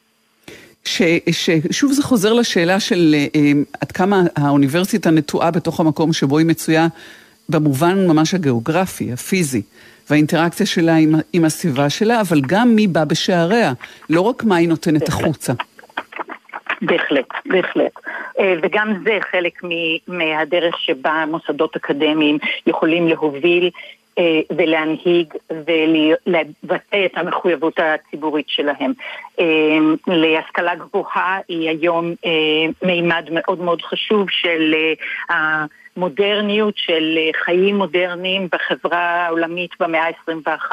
[0.85, 6.87] ששוב זה חוזר לשאלה של אה, עד כמה האוניברסיטה נטועה בתוך המקום שבו היא מצויה
[7.49, 9.63] במובן ממש הגיאוגרפי, הפיזי,
[10.11, 13.73] והאינטראקציה שלה עם, עם הסביבה שלה, אבל גם מי בא בשעריה,
[14.11, 15.53] לא רק מה היא נותנת החוצה.
[16.83, 17.93] בהחלט, בהחלט.
[18.39, 19.63] אה, וגם זה חלק
[20.09, 23.71] מהדרך שבה מוסדות אקדמיים יכולים להוביל
[24.19, 28.93] אה, ולהנהיג ולבטא את המחויבות הציבורית שלהם.
[29.41, 32.15] אה, להשכלה גבוהה היא היום
[32.83, 34.75] מימד מאוד מאוד חשוב של
[35.29, 40.73] המודרניות, של חיים מודרניים בחברה העולמית במאה ה-21.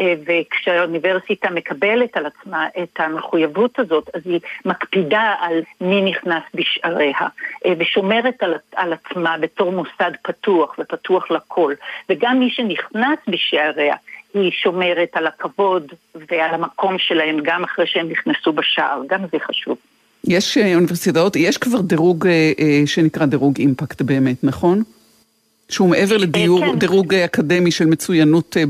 [0.00, 7.20] אה, וכשהאוניברסיטה מקבלת על עצמה את המחויבות הזאת, אז היא מקפידה על מי נכנס בשעריה,
[7.66, 11.74] אה, ושומרת על, על עצמה בתור מוסד פתוח ופתוח לכל.
[12.08, 13.94] וגם מי שנכנס בשעריה,
[14.34, 19.76] היא שומרת על הכבוד ועל המקום שלהם גם אחרי שהם נכנסו בשער, גם זה חשוב.
[20.24, 22.28] יש אה, אוניברסיטאות, יש כבר דירוג
[22.86, 24.82] שנקרא דירוג אימפקט באמת, נכון?
[25.68, 27.22] שהוא מעבר לדירוג כן.
[27.24, 28.62] אקדמי של מצוינות אה,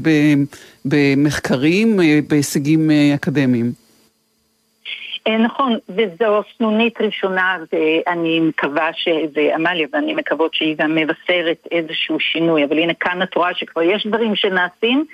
[0.85, 3.86] במחקרים, אה, בהישגים אה, אקדמיים.
[5.29, 9.09] נכון, וזו סנונית ראשונה, ואני מקווה ש...
[9.35, 14.07] ועמליה, ואני מקוות שהיא גם מבשרת איזשהו שינוי, אבל הנה כאן את רואה שכבר יש
[14.07, 15.05] דברים שנעשים,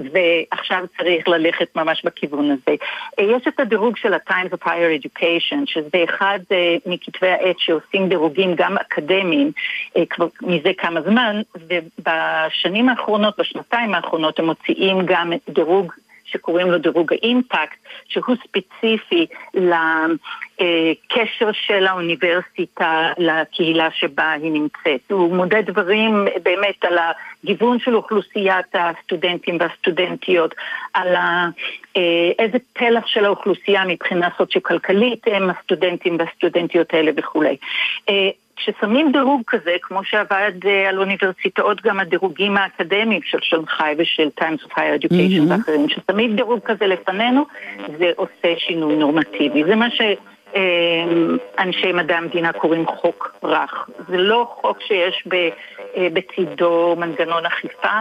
[0.00, 2.76] ועכשיו צריך ללכת ממש בכיוון הזה.
[3.18, 8.08] אה, יש את הדירוג של ה-Times of Higher Education, שזה אחד אה, מכתבי העת שעושים
[8.08, 9.52] דירוגים גם אקדמיים
[9.96, 15.92] אה, כבר מזה כמה זמן, ובשנים האחרונות, בשנתיים האחרונות, הם מוציאים גם דירוג
[16.32, 17.78] שקוראים לו דירוג האימפקט,
[18.08, 25.10] שהוא ספציפי לקשר של האוניברסיטה לקהילה שבה היא נמצאת.
[25.10, 26.98] הוא מודד דברים באמת על
[27.44, 30.54] הגיוון של אוכלוסיית הסטודנטים והסטודנטיות,
[30.94, 31.14] על
[32.38, 37.56] איזה פלח של האוכלוסייה מבחינה סוציו-כלכלית הם הסטודנטים והסטודנטיות האלה וכולי.
[38.60, 44.66] כששמים דירוג כזה, כמו שעבד אה, על אוניברסיטאות גם הדירוגים האקדמיים של שנגחאי ושל Times
[44.66, 45.52] of Higher Education mm-hmm.
[45.52, 47.46] ואחרים, כששמים דירוג כזה לפנינו,
[47.98, 49.64] זה עושה שינוי נורמטיבי.
[49.64, 50.00] זה מה ש...
[50.54, 53.88] אמ, אנשי מדע המדינה קוראים חוק רך.
[54.08, 57.98] זה לא חוק שיש אה, בצידו מנגנון אכיפה,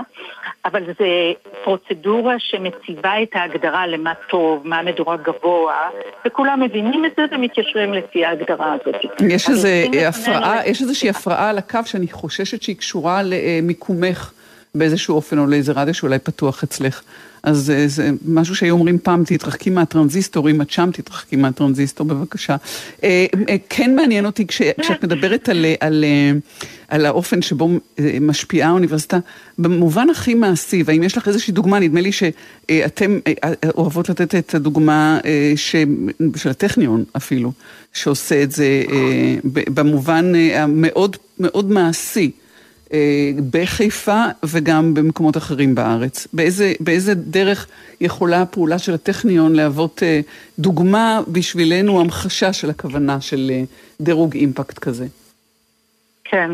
[0.66, 1.34] אבל זה
[1.64, 5.90] פרוצדורה שמציבה את ההגדרה למה טוב, מה מדורג גבוה,
[6.26, 8.96] וכולם מבינים את זה ומתיישרים לפי ההגדרה הזאת.
[9.30, 14.32] יש איזה הפרעה, יש איזושהי הפרעה על הקו שאני חוששת שהיא קשורה למיקומך
[14.76, 17.02] באיזשהו אופן או לאיזה רדיו שאולי פתוח אצלך.
[17.44, 22.56] אז אה, זה משהו שהיו אומרים פעם, תתרחקי מהטרנזיסטור, אם את שם תתרחקי מהטרנזיסטור, בבקשה.
[23.04, 26.06] אה, אה, כן מעניין אותי כש, כשאת מדברת על, על,
[26.88, 27.70] על האופן שבו
[28.22, 29.20] משפיעה האוניברסיטה,
[29.58, 33.20] במובן הכי מעשי, והאם יש לך איזושהי דוגמה, נדמה לי שאתם
[33.78, 35.20] אוהבות לתת את הדוגמה
[35.56, 35.76] ש,
[36.36, 37.52] של הטכניון אפילו,
[37.94, 38.84] שעושה את זה
[39.44, 42.32] במובן המאוד מאוד מעשי.
[42.94, 46.28] אה, בחיפה וגם במקומות אחרים בארץ.
[46.34, 47.68] באיזה, באיזה דרך
[48.02, 50.20] יכולה הפעולה של הטכניון להוות אה,
[50.60, 53.62] דוגמה בשבילנו, המחשה של הכוונה של אה,
[54.02, 55.06] דירוג אימפקט כזה?
[56.24, 56.52] כן.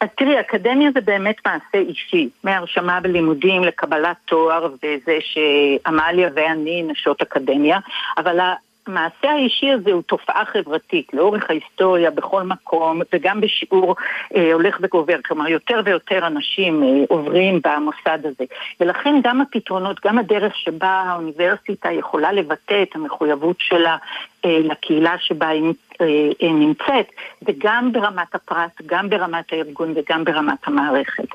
[0.00, 7.22] אז תראי, אקדמיה זה באמת מעשה אישי, מהרשמה בלימודים לקבלת תואר וזה שעמליה ואני נשות
[7.22, 7.78] אקדמיה,
[8.16, 8.40] אבל
[8.88, 13.96] המעשה האישי הזה הוא תופעה חברתית לאורך ההיסטוריה, בכל מקום, וגם בשיעור
[14.36, 15.16] אה, הולך וגובר.
[15.24, 18.44] כלומר, יותר ויותר אנשים אה, עוברים במוסד הזה.
[18.80, 23.96] ולכן גם הפתרונות, גם הדרך שבה האוניברסיטה יכולה לבטא את המחויבות שלה
[24.44, 26.06] אה, לקהילה שבה היא אה,
[26.42, 27.06] אה, נמצאת,
[27.42, 31.28] וגם ברמת הפרט, גם ברמת הארגון וגם ברמת המערכת.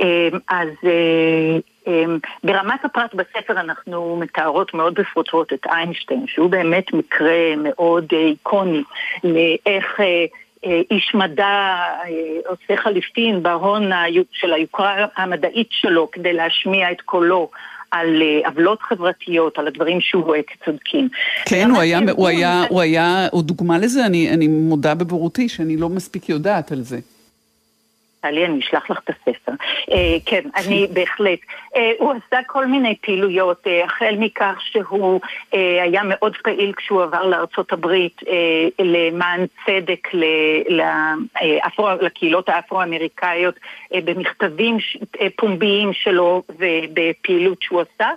[0.00, 1.58] אה, אז אה,
[2.44, 8.82] ברמת הפרט בספר אנחנו מתארות מאוד בפרוטרוט את איינשטיין, שהוא באמת מקרה מאוד אה, איקוני
[9.24, 10.24] לאיך אה,
[10.66, 11.76] אה, איש מדע
[12.46, 13.90] עושה חליפין בהון
[14.32, 17.50] של היוקרה המדעית שלו כדי להשמיע את קולו.
[17.90, 21.08] על עוולות חברתיות, על הדברים שהוא רואה כצודקים.
[21.46, 25.76] כן, הוא היה, הוא היה, הוא היה, הוא דוגמה לזה, אני, אני מודה בבורותי שאני
[25.76, 26.98] לא מספיק יודעת על זה.
[28.20, 29.52] טלי, אני אשלח לך את הספר.
[29.90, 31.38] אה, כן, אני בהחלט.
[31.76, 35.20] אה, הוא עשה כל מיני פעילויות, אה, החל מכך שהוא
[35.82, 38.20] היה מאוד פעיל כשהוא עבר לארצות הברית
[38.78, 40.08] למען צדק
[42.00, 43.54] לקהילות האפרו-אמריקאיות
[43.94, 44.76] במכתבים
[45.36, 48.10] פומביים שלו ובפעילות שהוא עשה,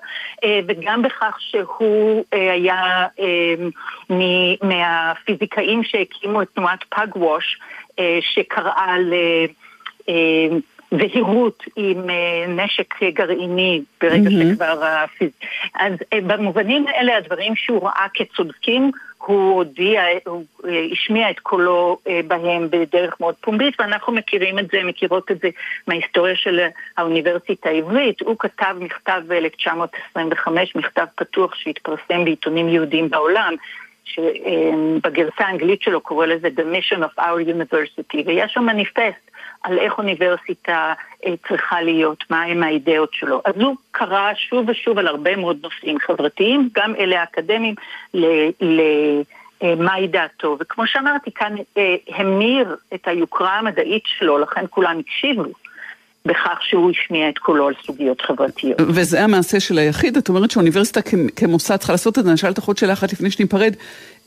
[0.68, 3.08] וגם בכך שהוא היה
[4.64, 6.84] מהפיזיקאים שהקימו את תנועת
[7.99, 9.14] אה, שקראה ל...
[10.97, 14.54] זהירות אה, עם אה, נשק גרעיני ברגע mm-hmm.
[14.54, 14.84] שכבר...
[15.76, 20.43] אז אה, במובנים האלה הדברים שהוא ראה כצודקים הוא הודיע, הוא
[20.91, 21.97] השמיע את קולו
[22.28, 25.49] בהם בדרך מאוד פומבית ואנחנו מכירים את זה, מכירות את זה
[25.88, 26.60] מההיסטוריה של
[26.97, 28.22] האוניברסיטה העברית.
[28.22, 33.54] הוא כתב מכתב ב-1925, מכתב פתוח שהתפרסם בעיתונים יהודיים בעולם,
[34.06, 39.32] שבגרסה האנגלית שלו קורא לזה The Mission of Our University, ויש שם מניפסט
[39.64, 40.93] על איך אוניברסיטה
[41.26, 43.41] אה, צריכה להיות, מהם האידאות שלו.
[43.45, 47.76] אז הוא קרא שוב ושוב על הרבה מאוד נושאים חברתיים, גם אלה האקדמיים,
[48.14, 48.26] ל...
[48.61, 48.82] ל
[49.64, 55.43] אה, דעתו, וכמו שאמרתי כאן, אה, המיר את היוקרה המדעית שלו, לכן כולם הקשיבו.
[56.26, 58.82] בכך שהוא השמיע את קולו על סוגיות חברתיות.
[58.82, 60.99] וזה המעשה של היחיד, את אומרת שאוניברסיטה
[61.36, 63.76] כמוסד צריכה לעשות את זה, אני אשאל אותך עוד שאלה אחת לפני שניפרד,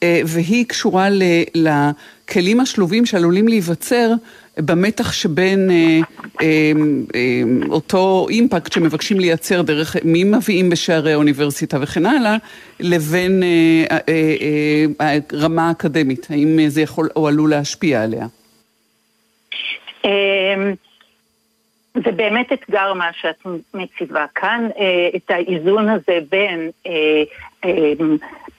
[0.04, 1.08] והיא קשורה
[1.54, 4.10] לכלים השלובים שעלולים להיווצר
[4.58, 6.00] במתח שבין אה,
[6.42, 6.72] אה,
[7.14, 12.36] אה, אותו אימפקט שמבקשים לייצר דרך מי מביאים בשערי האוניברסיטה וכן הלאה,
[12.80, 14.34] לבין אה, אה,
[15.00, 18.26] אה, הרמה האקדמית, האם זה יכול או עלול להשפיע עליה?
[22.04, 27.22] זה באמת אתגר מה שאת מציבה כאן, אה, את האיזון הזה בין אה,
[27.64, 27.92] אה,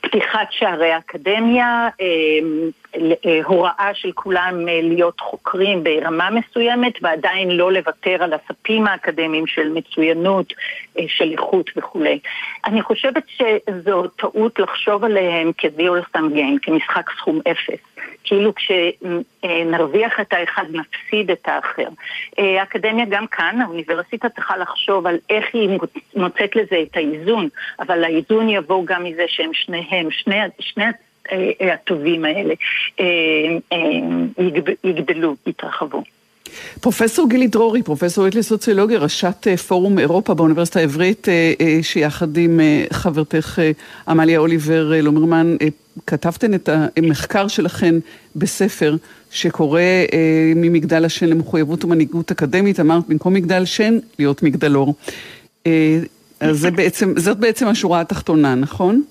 [0.02, 1.90] פתיחת שערי האקדמיה,
[3.44, 10.54] הוראה של כולם להיות חוקרים ברמה מסוימת ועדיין לא לוותר על הספים האקדמיים של מצוינות,
[11.08, 12.20] של איכות וכולי.
[12.66, 17.97] אני חושבת שזו טעות לחשוב עליהם כ-zero sum game, כמשחק סכום אפס.
[18.28, 21.88] כאילו כשנרוויח את האחד נפסיד את האחר.
[22.38, 25.70] האקדמיה גם כאן, האוניברסיטה צריכה לחשוב על איך היא
[26.16, 27.50] מוצאת לזה את האיזון,
[27.80, 30.86] אבל האיזון יבוא גם מזה שהם שניהם, שני, שני
[31.74, 32.54] הטובים האלה
[34.84, 36.04] יגדלו, יתרחבו.
[36.82, 41.28] פרופסור גילי דרורי, פרופסורית לסוציולוגיה, ראשת פורום אירופה באוניברסיטה העברית,
[41.82, 42.60] שיחד עם
[42.94, 43.60] חברתך
[44.08, 45.56] עמליה אוליבר לומרמן
[46.08, 47.96] כתבתן את המחקר שלכן
[48.36, 48.96] בספר
[49.32, 54.96] שקורא אה, ממגדל השן למחויבות ומנהיגות אקדמית, אמרת במקום מגדל שן, להיות מגדלור.
[55.68, 56.00] אה,
[56.40, 59.04] אז זה בעצם, זאת בעצם השורה התחתונה, נכון?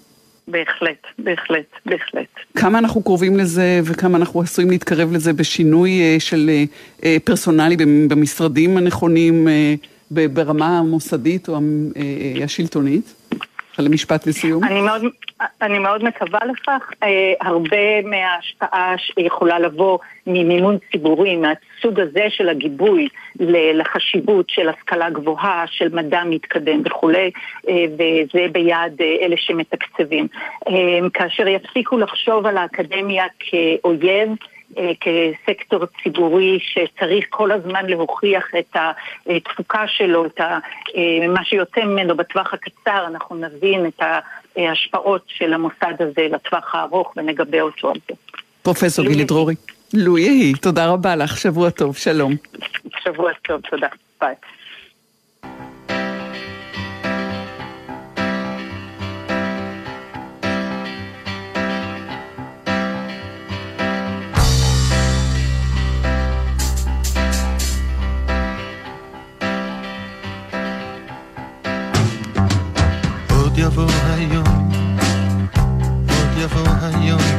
[0.49, 2.27] בהחלט, בהחלט, בהחלט.
[2.57, 6.65] כמה אנחנו קרובים לזה וכמה אנחנו עשויים להתקרב לזה בשינוי אה, של אה,
[7.05, 7.77] אה פרסונלי
[8.09, 9.75] במשרדים הנכונים אה,
[10.11, 11.55] ברמה המוסדית או
[11.97, 12.45] אה,
[13.79, 13.91] אה, השלטונית?
[13.91, 14.65] למשפט לסיום.
[14.65, 15.03] אני מאוד,
[15.63, 16.91] אני מאוד מקווה לכך.
[17.03, 23.09] אה, הרבה מההשפעה שיכולה לבוא ממימון ציבורי, מהסוג הזה של הגיבוי
[23.75, 27.31] לחשיבות של השכלה גבוהה, של מדע מתקדם וכולי,
[27.69, 30.27] אה, וזה ביד אה, אלה שמתקצבים.
[31.15, 34.35] כאשר יפסיקו לחשוב על האקדמיה כאויב, אה,
[35.01, 38.77] כסקטור ציבורי שצריך כל הזמן להוכיח את
[39.27, 44.03] התפוקה שלו, את אה, מה שיוצא ממנו בטווח הקצר, אנחנו נבין את
[44.57, 48.15] ההשפעות של המוסד הזה לטווח הארוך ונגבה אותו על זה.
[48.63, 49.55] פרופסור גילי דרורי.
[49.95, 52.33] לו יהי, תודה רבה לך, שבוע טוב, שלום.
[53.05, 53.89] שבוע טוב, תודה.
[54.21, 54.35] ביי.
[73.67, 73.87] יבוא
[74.17, 74.71] היום,
[76.09, 77.36] עוד יבוא היום.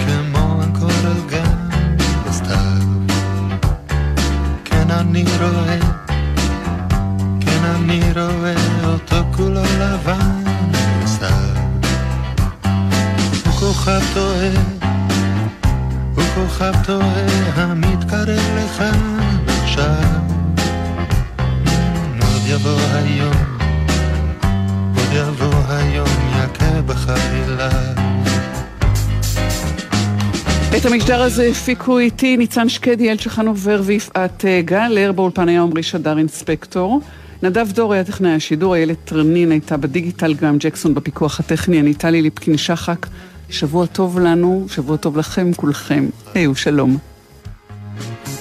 [31.07, 35.81] המשדר הזה הפיקו איתי ניצן שקדי, אלצ'ה חנובר ויפעת אה, גלר, באולפן היה עמרי
[36.17, 37.01] אינספקטור.
[37.43, 42.21] נדב דור היה טכנאי השידור, איילת טרנין הייתה בדיגיטל, גם ג'קסון בפיקוח הטכני, אני טלי
[42.21, 43.07] ליפקין שחק.
[43.49, 46.05] שבוע טוב לנו, שבוע טוב לכם כולכם.
[46.33, 46.97] היו שלום.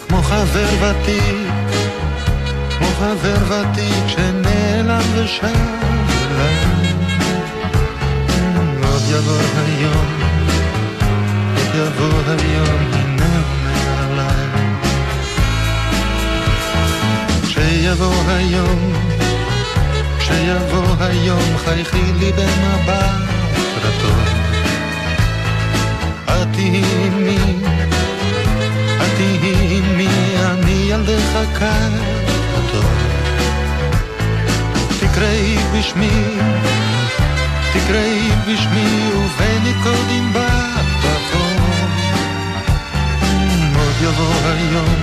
[0.08, 1.72] כמו חבר ותיק,
[2.78, 5.44] כמו חבר ותיק שנעלם ושב
[6.30, 6.56] אליי.
[8.82, 10.25] עוד יבוא היום,
[11.76, 14.46] יבוא היום, הנה הוא מעליי.
[17.42, 18.92] כשיבוא היום,
[20.18, 23.12] כשיבוא היום, חייכי לי במבט
[23.82, 24.20] רטוב.
[26.24, 27.38] את תהיי עימי,
[28.96, 30.08] את תהיי עימי,
[30.44, 31.90] אני ילדך קר
[32.54, 32.92] הטוב.
[35.00, 36.24] תקראי בשמי,
[37.72, 40.75] תקראי בשמי, ובני קודם באת
[44.02, 44.94] יבוא היום,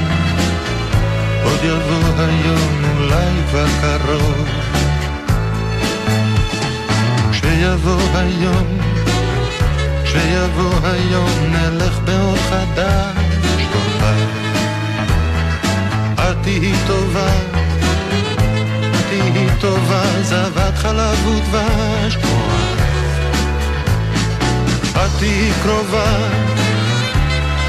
[1.43, 4.47] עוד יבוא היום, אולי כבר קרוב.
[7.31, 8.77] כשיבוא היום,
[10.03, 14.13] כשיבוא היום נלך באור חדש טובה.
[16.15, 17.31] את תהיי טובה,
[19.09, 22.47] תהיי טובה, זבת חלב ודבש כמו
[24.95, 26.17] את תהיי קרובה,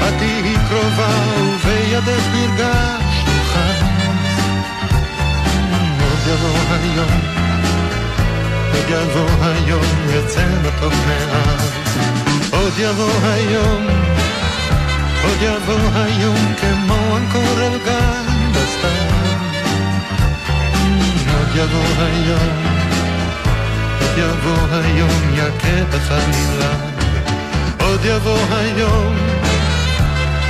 [0.01, 3.71] את תהיי קרובה, ובידך נרגש נוחה.
[6.01, 7.21] עוד יבוא היום,
[8.73, 11.71] עוד יבוא היום, יצא מתוק מאז.
[12.51, 13.87] עוד יבוא היום,
[15.23, 19.15] עוד יבוא היום כמו אנקור אל גן בסתיו.
[21.37, 22.63] עוד יבוא היום,
[24.01, 26.73] עוד יבוא היום יכה בחלילה.
[27.79, 29.15] עוד יבוא היום,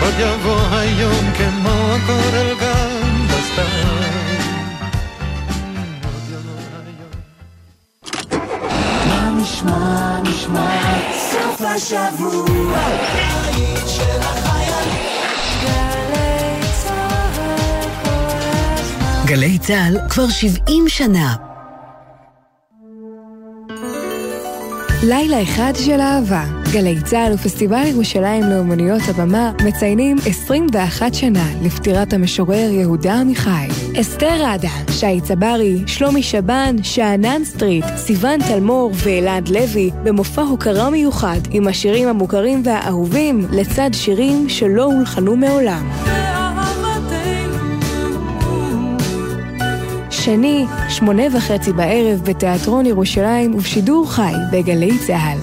[0.02, 3.96] עוד יבוא היום כמו אנקור אל גן בסתיו.
[9.42, 11.00] נשמע, נשמע,
[11.32, 12.78] סוף השבוע,
[13.14, 15.06] בית של החיילים.
[15.66, 17.18] גלי צהל
[18.06, 18.22] כל
[18.80, 19.26] הזמן.
[19.26, 21.45] גלי צה"ל כבר 70 שנה.
[25.10, 26.46] לילה אחד של אהבה.
[26.74, 33.68] גלי צה"ל ופסטיבל ירושלים לאומנויות הבמה מציינים 21 שנה לפטירת המשורר יהודה עמיחי.
[34.02, 41.40] אסתר ראדה, שי צברי, שלומי שבן, שאנן סטריט, סיון תלמור ואלעד לוי במופע הוקרה מיוחד
[41.52, 45.90] עם השירים המוכרים והאהובים לצד שירים שלא הולחנו מעולם.
[50.26, 55.40] שני, שמונה וחצי בערב בתיאטרון ירושלים ובשידור חי בגלי צה"ל.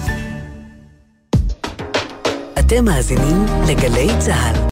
[2.59, 4.55] אתם מאזינים לגלי צה"ל.